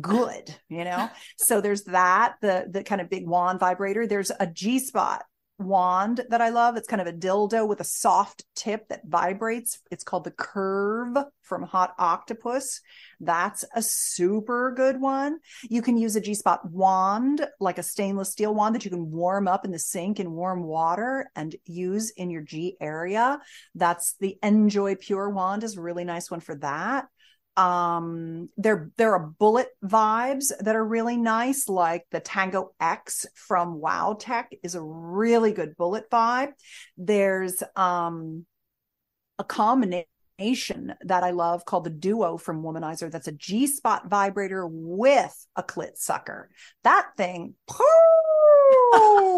[0.00, 1.10] good, you know?
[1.36, 4.06] so there's that, the the kind of big wand vibrator.
[4.06, 5.24] There's a G spot
[5.58, 6.76] wand that I love.
[6.76, 9.80] It's kind of a dildo with a soft tip that vibrates.
[9.90, 12.80] It's called the Curve from Hot Octopuss.
[13.20, 15.38] That's a super good one.
[15.68, 19.10] You can use a G spot wand, like a stainless steel wand that you can
[19.10, 23.40] warm up in the sink in warm water and use in your G area.
[23.74, 27.06] That's the njoy Pure wand is a really nice one for that
[27.56, 33.80] um there there are bullet vibes that are really nice like the tango x from
[33.80, 36.52] wow tech is a really good bullet vibe.
[36.96, 38.44] There's um
[39.38, 40.06] a combination
[41.02, 45.62] that i love called the duo from womanizer that's a g spot vibrator with a
[45.62, 46.50] clit sucker.
[46.82, 47.54] That thing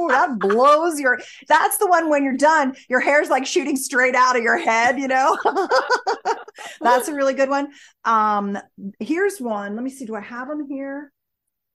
[0.08, 4.36] that blows your that's the one when you're done your hair's like shooting straight out
[4.36, 5.36] of your head you know
[6.80, 7.68] that's a really good one.
[8.04, 8.58] Um
[9.00, 9.74] here's one.
[9.74, 10.06] Let me see.
[10.06, 11.12] Do i have them here?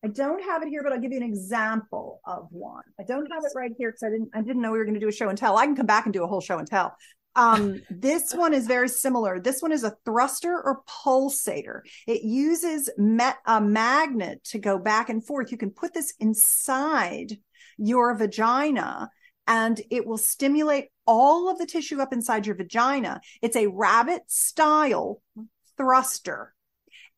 [0.03, 2.83] I don't have it here but i'll give you an example of one.
[2.99, 4.95] I don't have it right here because i didn't i didn't know we were going
[4.95, 5.57] to do a show and tell.
[5.57, 6.95] I can come back and do a whole show and tell.
[7.35, 9.39] Um this one is very similar.
[9.39, 11.81] This one is a thruster or pulsator.
[12.07, 15.51] It uses met, a magnet to go back and forth.
[15.51, 17.37] You can put this inside
[17.77, 19.09] your vagina
[19.47, 23.21] and it will stimulate all of the tissue up inside your vagina.
[23.41, 25.21] It's a rabbit style
[25.77, 26.53] thruster.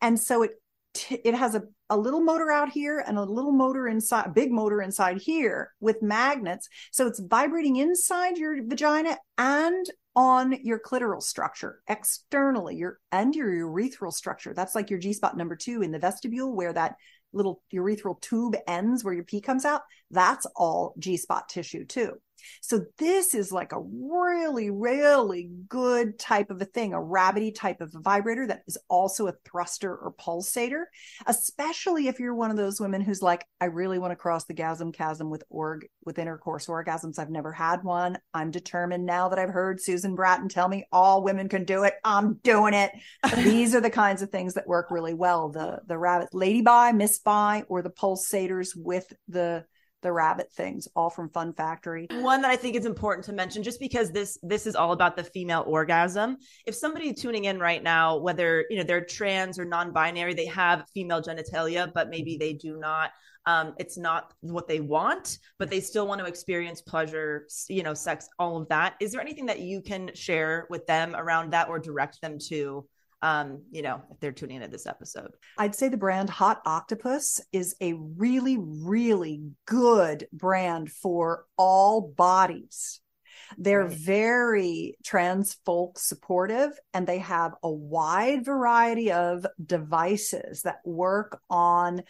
[0.02, 0.52] And so it
[0.94, 4.30] t- it has a, a little motor out here and a little motor inside a
[4.30, 6.70] big motor inside here with magnets.
[6.92, 13.50] So it's vibrating inside your vagina and on your clitoral structure externally your and your
[13.50, 14.54] urethral structure.
[14.54, 16.96] That's like your g spot number 2 in the vestibule where that
[17.34, 19.82] little urethral tube ends where your pee comes out
[20.12, 22.14] that's all g spot tissue too
[22.62, 27.82] so this is like a really, really good type of a thing, a rabbity type
[27.82, 30.86] of a vibrator that is also a thruster or pulsator,
[31.26, 34.54] especially if you're one of those women who's like, I really want to cross the
[34.54, 37.20] gasm chasm with org with intercourse orgasms.
[37.20, 38.18] I've never had one.
[38.34, 41.96] I'm determined now that I've heard Susan Bratton tell me all women can do it.
[42.04, 42.92] I'm doing it.
[43.36, 45.50] These are the kinds of things that work really well.
[45.50, 49.66] The the rabbit Lady Bi, Miss Bi, or the pulsators with the
[50.04, 52.08] the rabbit things all from fun factory.
[52.12, 55.16] One that i think is important to mention just because this this is all about
[55.16, 56.38] the female orgasm.
[56.66, 60.86] If somebody tuning in right now whether you know they're trans or non-binary they have
[60.94, 63.12] female genitalia but maybe they do not
[63.46, 67.94] um, it's not what they want but they still want to experience pleasure you know
[67.94, 68.96] sex all of that.
[69.00, 72.86] Is there anything that you can share with them around that or direct them to
[73.24, 75.32] um, you know, if they're tuning into this episode.
[75.58, 83.00] I'd say the brand Hot Octopuss is a really, really good brand for all bodies.
[83.58, 83.98] They're Right.
[83.98, 92.04] very trans folk supportive and they have a wide variety of devices that work on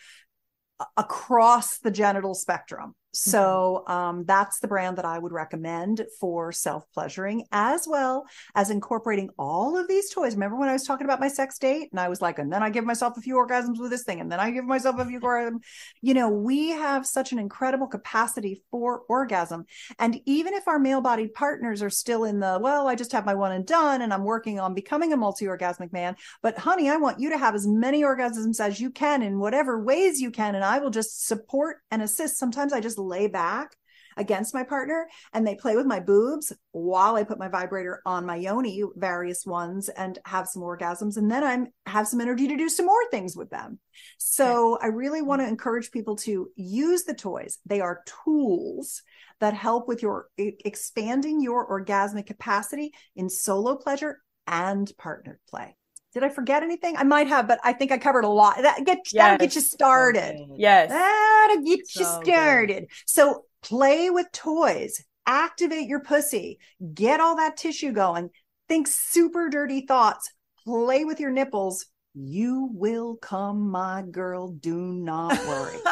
[0.98, 2.96] across the genital spectrum.
[3.14, 8.72] So um, that's the brand that I would recommend for self pleasuring, as well as
[8.72, 10.34] incorporating all of these toys.
[10.34, 12.64] Remember when I was talking about my sex date, and I was like, and then
[12.64, 15.06] I give myself a few orgasms with this thing, and then I give myself a
[15.06, 15.60] few orgasms.
[16.02, 19.66] You know, we have such an incredible capacity for orgasm,
[20.00, 23.36] and even if our male-bodied partners are still in the well, I just have my
[23.36, 26.16] one and done, and I'm working on becoming a multi-orgasmic man.
[26.42, 29.80] But honey, I want you to have as many orgasms as you can in whatever
[29.80, 32.40] ways you can, and I will just support and assist.
[32.40, 33.76] Sometimes I just lay back
[34.18, 38.26] against my partner and they play with my boobs while I put my vibrator on
[38.26, 41.18] my yoni, various ones, and have some orgasms.
[41.18, 43.80] And then I'm have some energy to do some more things with them.
[44.18, 47.60] So I really want to encourage people to use the toys.
[47.66, 49.02] They are tools
[49.40, 55.76] that help with your expanding your orgasmic capacity in solo pleasure and partnered play.
[56.14, 56.96] Did I forget anything?
[56.98, 58.58] I might have, but I think I covered a lot.
[58.62, 59.70] That get that'll get you Yes.
[59.70, 60.36] started.
[60.58, 60.90] Yes.
[60.90, 62.30] That'll get you So good.
[62.30, 62.88] started.
[63.06, 66.60] So play with toys, activate your pussy,
[66.94, 68.30] get all that tissue going,
[68.70, 70.32] think super dirty thoughts,
[70.66, 71.86] play with your nipples,
[72.16, 74.50] You will come, my girl.
[74.50, 75.78] Do not worry.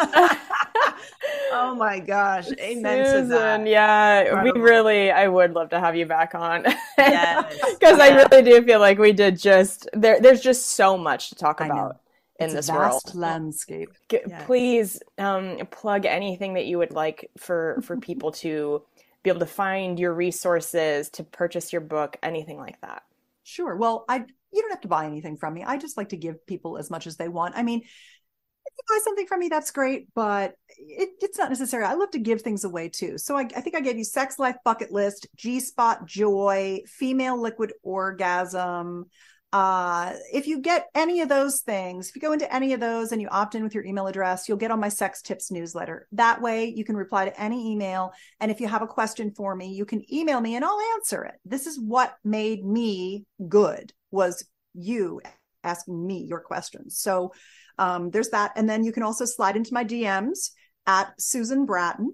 [1.51, 2.47] oh my gosh.
[2.59, 3.67] Amen to Susan, that.
[3.67, 6.65] yeah, we really, I would love to have you back on.
[6.97, 10.19] Yes, Because I really do feel like we did just, there.
[10.21, 11.97] there's just so much to talk about
[12.39, 13.01] in it's this a world.
[13.03, 13.89] vast landscape.
[14.07, 14.43] G- Yes.
[14.45, 18.83] Please um, plug anything that you would like for, for people to
[19.23, 23.01] be able to find your resources, to purchase your book, anything like that.
[23.43, 23.75] Sure.
[23.75, 25.63] Well, I you don't have to buy anything from me.
[25.63, 27.55] I just like to give people as much as they want.
[27.57, 31.83] I mean, if you buy something from me, that's great, but it, it's not necessary.
[31.83, 33.17] I love to give things away too.
[33.17, 37.39] So I, I think I gave you Sex Life Bucket List, G Spot Joy, Female
[37.39, 39.05] Liquid Orgasm.
[39.53, 43.11] Uh, if you get any of those things, if you go into any of those
[43.11, 46.07] and you opt in with your email address, you'll get on my sex tips newsletter.
[46.13, 48.13] That way you can reply to any email.
[48.39, 51.23] And if you have a question for me, you can email me and I'll answer
[51.23, 51.35] it.
[51.43, 55.21] This is what made me good was you
[55.63, 56.97] asking me your questions.
[56.99, 57.33] So
[57.77, 58.51] um, there's that.
[58.55, 60.51] And then you can also slide into my DMs
[60.85, 62.13] at Susan Bratton.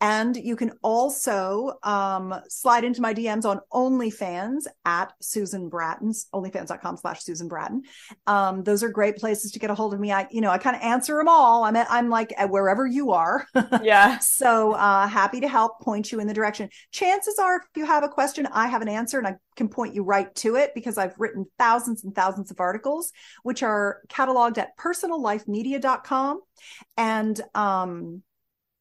[0.00, 6.98] And you can also um, slide into my DMs on OnlyFans at Susan Bratton's OnlyFans.com
[6.98, 7.82] slash Susan Bratton.
[8.26, 10.12] Um, those are great places to get a hold of me.
[10.12, 11.64] I, you know, I kind of answer them all.
[11.64, 13.46] I'm at, I'm like at wherever you are.
[13.82, 14.18] Yeah.
[14.18, 16.68] so uh, happy to help point you in the direction.
[16.90, 19.94] Chances are, if you have a question, I have an answer and I can point
[19.94, 23.12] you right to it because I've written thousands and thousands of articles,
[23.42, 26.40] which are cataloged at personallifemedia.com.
[26.96, 28.22] And um,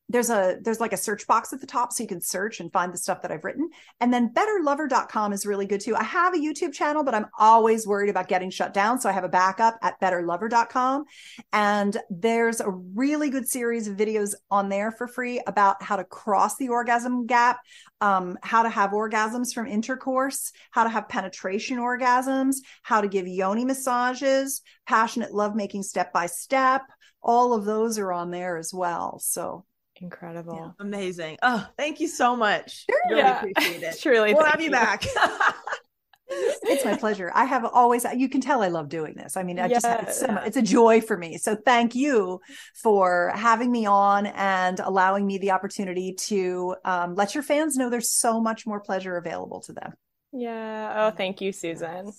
[0.09, 2.71] there's a there's like a search box at the top so you can search and
[2.71, 3.69] find the stuff that I've written.
[3.99, 5.95] And then betterlover.com is really good too.
[5.95, 9.01] I have a YouTube channel, but I'm always worried about getting shut down.
[9.01, 11.05] So I have a backup at betterlover.com.
[11.51, 16.05] And there's a really good series of videos on there for free about how to
[16.05, 17.59] cross the orgasm gap,
[17.99, 23.27] um, how to have orgasms from intercourse, how to have penetration orgasms, how to give
[23.27, 26.83] yoni massages, passionate lovemaking step by step.
[27.21, 29.19] All of those are on there as well.
[29.19, 29.65] So
[30.01, 30.75] Incredible.
[30.79, 31.37] Amazing.
[31.41, 32.85] Oh, thank you so much.
[32.89, 33.01] Sure.
[33.09, 33.39] Really Yeah.
[33.39, 33.99] appreciate it.
[34.01, 34.33] Truly.
[34.33, 35.05] We'll have you back.
[36.29, 37.31] it's my pleasure.
[37.33, 39.37] I have always, you can tell I love doing this.
[39.37, 41.37] I mean, I just, it's, so, it's a joy for me.
[41.37, 42.41] So thank you
[42.75, 47.89] for having me on and allowing me the opportunity to um, let your fans know
[47.89, 49.93] there's so much more pleasure available to them.
[50.33, 51.07] Yeah.
[51.07, 52.11] Oh, thank you, Susan.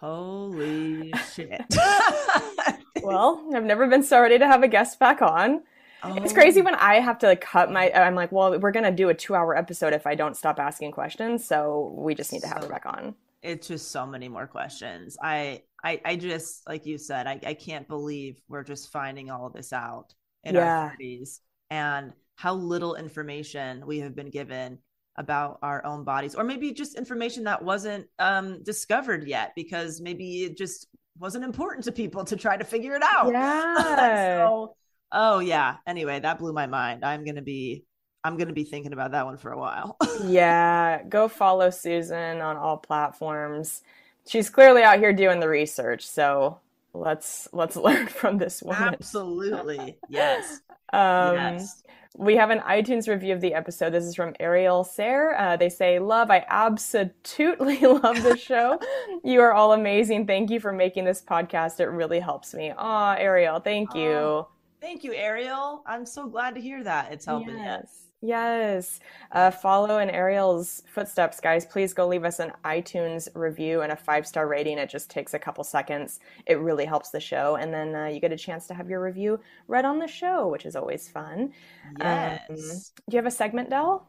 [0.00, 1.62] Holy shit.
[3.02, 5.62] Well, I've never been so ready to have a guest back on.
[6.04, 6.34] It's Oh.
[6.34, 7.90] crazy when I have to like cut my.
[7.92, 11.44] I'm like, well, we're gonna do a two-hour episode if I don't stop asking questions,
[11.46, 13.14] so we just need to have her So- back on.
[13.42, 15.16] it's just so many more questions.
[15.22, 19.46] I I I just like you said, I, I can't believe we're just finding all
[19.46, 20.12] of this out
[20.44, 20.90] in Yeah.
[20.90, 21.40] our 30s
[21.70, 24.78] and how little information we have been given
[25.16, 30.44] about our own bodies or maybe just information that wasn't um discovered yet because maybe
[30.44, 30.86] it just
[31.18, 33.30] wasn't important to people to try to figure it out.
[33.30, 34.38] Yeah.
[34.46, 34.74] so,
[35.12, 35.76] oh yeah.
[35.86, 37.04] Anyway, that blew my mind.
[37.04, 37.84] I'm to be
[38.22, 39.96] I'm going to be thinking about that one for a while.
[40.24, 43.82] yeah, go follow Susan on all platforms.
[44.26, 46.58] She's clearly out here doing the research, so
[46.92, 48.94] let's let's learn from this woman.
[48.94, 49.98] Absolutely.
[50.08, 50.60] Yes.
[50.92, 51.84] Um, yes.
[52.16, 53.90] We have an iTunes review of the episode.
[53.90, 55.36] This is from Ariel Sayre.
[55.38, 58.76] Uh, they say, Love, I absolutely love this show.
[59.22, 60.26] you are all amazing.
[60.26, 61.78] Thank you for making this podcast.
[61.78, 62.72] It really helps me.
[62.76, 64.10] Aw, Ariel, thank you.
[64.10, 64.44] Aw,
[64.80, 65.82] Thank you, Ariel.
[65.86, 67.12] I'm so glad to hear that.
[67.12, 67.56] It's helping.
[67.58, 68.06] Yes.
[68.22, 69.00] Yes.
[69.32, 71.64] Uh, follow in Ariel's footsteps, guys.
[71.64, 74.76] Please go leave us an iTunes review and a five star rating.
[74.78, 76.20] It just takes a couple seconds.
[76.46, 77.56] It really helps the show.
[77.56, 80.48] And then uh, you get a chance to have your review read on the show,
[80.48, 81.52] which is always fun.
[81.98, 82.42] Yes.
[82.50, 84.06] Um, do you have a segment, Dell?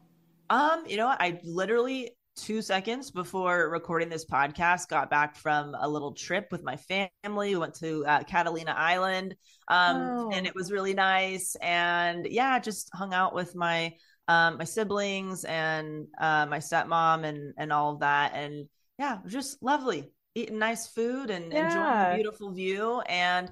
[0.50, 1.08] Um, you know?
[1.08, 6.62] I literally two seconds before recording this podcast got back from a little trip with
[6.62, 7.10] my family.
[7.24, 9.34] We went to uh, Catalina Island,
[9.68, 10.30] um, Oh.
[10.32, 11.54] and it was really nice.
[11.56, 13.94] And yeah, just hung out with my
[14.28, 18.32] um, my siblings and uh, my stepmom and and all of that.
[18.34, 18.68] And
[18.98, 20.10] yeah, just lovely.
[20.34, 22.10] Eating nice food and enjoying Yeah.
[22.10, 23.50] the beautiful view and.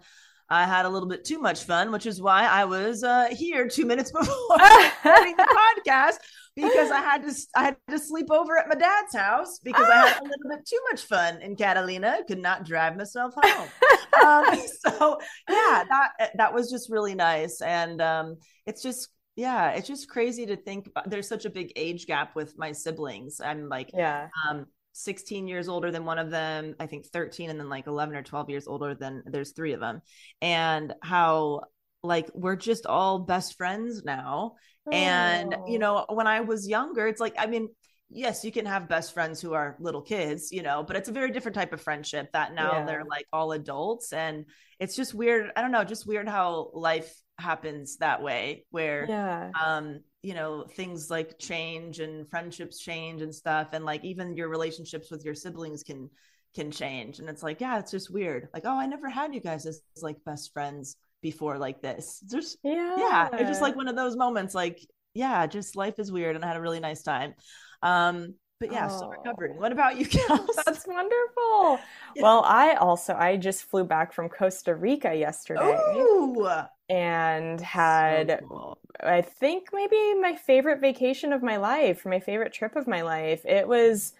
[0.52, 3.68] I had a little bit too much fun, which is why I was uh, here
[3.68, 4.26] two minutes before
[4.58, 5.46] the
[5.86, 6.16] podcast
[6.56, 10.08] because I had to I had to sleep over at my dad's house because I
[10.08, 12.18] had a little bit too much fun in Catalina.
[12.26, 13.68] Could not drive myself home.
[14.24, 15.18] um, so
[15.48, 18.36] yeah, that that was just really nice, and um,
[18.66, 20.86] it's just yeah, it's just crazy to think.
[20.88, 23.40] About, there's such a big age gap with my siblings.
[23.40, 24.28] I'm like Yeah.
[24.48, 28.16] um 16 years older than one of them i think 13 and then like 11
[28.16, 30.02] or 12 years older than there's three of them
[30.42, 31.60] and how
[32.02, 34.54] like we're just all best friends now
[34.92, 35.78] and you Oh.
[35.78, 37.68] know when i was younger it's like i mean
[38.12, 41.12] yes, you can have best friends who are little kids, you know, but it's a
[41.12, 42.84] very different type of friendship that now Yeah.
[42.84, 44.12] they're like all adults.
[44.12, 44.46] And
[44.80, 45.52] it's just weird.
[45.54, 49.52] I don't know, just weird how life happens that way where Yeah.
[49.64, 54.48] um you know things like change and friendships change and stuff and like even your
[54.48, 56.10] relationships with your siblings can
[56.56, 59.40] can change and it's like yeah it's just weird like oh i never had you
[59.40, 62.96] guys as like best friends before like this just Yeah.
[62.98, 64.80] yeah it's just like one of those moments like
[65.14, 67.34] yeah just life is weird and i had a really nice time
[67.82, 69.12] um but yeah still Oh.
[69.22, 70.54] recovering what about you Kels?
[70.66, 71.80] That's wonderful.
[72.20, 76.46] Well, I also I just flew back from Costa Rica yesterday Ooh,
[76.88, 78.78] and so had cool.
[79.02, 83.44] I think maybe my favorite vacation of my life, my favorite trip of my life.
[83.46, 84.12] It was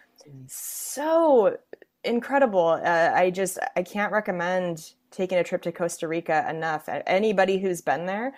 [0.47, 1.57] so
[2.05, 2.81] incredible.
[2.83, 6.89] Uh, I just I can't recommend taking a trip to Costa Rica enough.
[6.89, 8.35] Anybody who's been there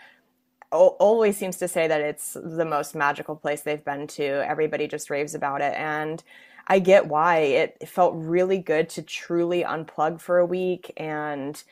[0.73, 4.25] al- always seems to say that it's the most magical place they've been to.
[4.49, 6.23] Everybody just raves about it and
[6.67, 7.39] I get why.
[7.39, 11.63] It felt really good to truly unplug for a week and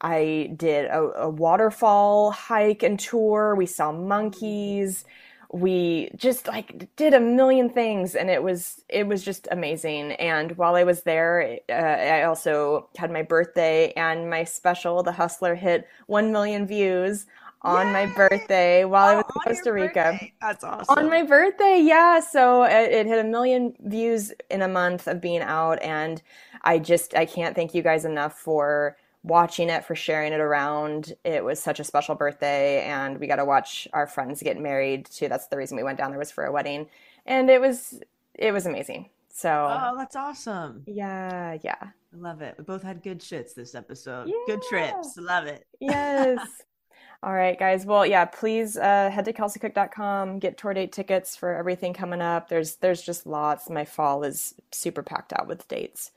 [0.00, 3.54] I did a, a waterfall hike and tour.
[3.54, 5.04] We saw monkeys.
[5.50, 10.12] We just like did a million things and it was it was just amazing.
[10.12, 15.12] And while I was there, uh, I also had my birthday and my special The
[15.12, 17.26] Hustler hit 1 million views
[17.62, 20.20] on my birthday while I was Oh, in Costa Rica.
[20.20, 20.32] birthday.
[20.40, 22.20] that's awesome On my birthday, yeah.
[22.20, 26.22] So it, it hit a million views in a month of being out, and
[26.62, 28.96] I just I can't thank you guys enough for
[29.28, 31.14] watching it, for sharing it around.
[31.24, 35.06] It was such a special birthday, and we got to watch our friends get married
[35.06, 35.28] too.
[35.28, 36.88] That's the reason we went down there was for a wedding,
[37.26, 38.00] and it was
[38.34, 39.10] it was amazing.
[39.30, 42.56] So oh that's awesome yeah, yeah, I love it.
[42.58, 44.32] We both had good shits this episode.
[44.46, 45.16] Good trips.
[45.16, 45.66] Love it.
[45.80, 46.40] yes.
[47.22, 47.84] All right, guys.
[47.84, 52.48] Well, yeah, please uh, head to kelseycook.com, get tour date tickets for everything coming up.
[52.48, 53.68] There's there's just lots.
[53.68, 56.12] My fall is super packed out with dates.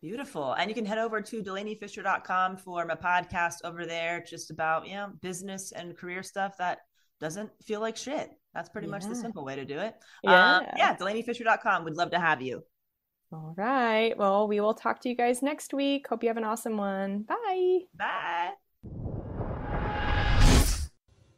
[0.00, 0.54] Beautiful.
[0.54, 4.94] And you can head over to delaniefischer.com for my podcast over there, just about, you
[4.94, 6.78] know, business and career stuff that
[7.20, 8.30] doesn't feel like shit.
[8.54, 9.94] That's pretty much the simple way to do it.
[10.24, 10.56] Yeah.
[10.56, 11.84] Um, yeah, delaniefischer.com.
[11.84, 12.62] We'd love to have you.
[13.32, 14.16] All right.
[14.16, 16.08] Well, we will talk to you guys next week.
[16.08, 17.22] Hope you have an awesome one.
[17.22, 17.80] Bye.
[17.94, 19.09] Bye.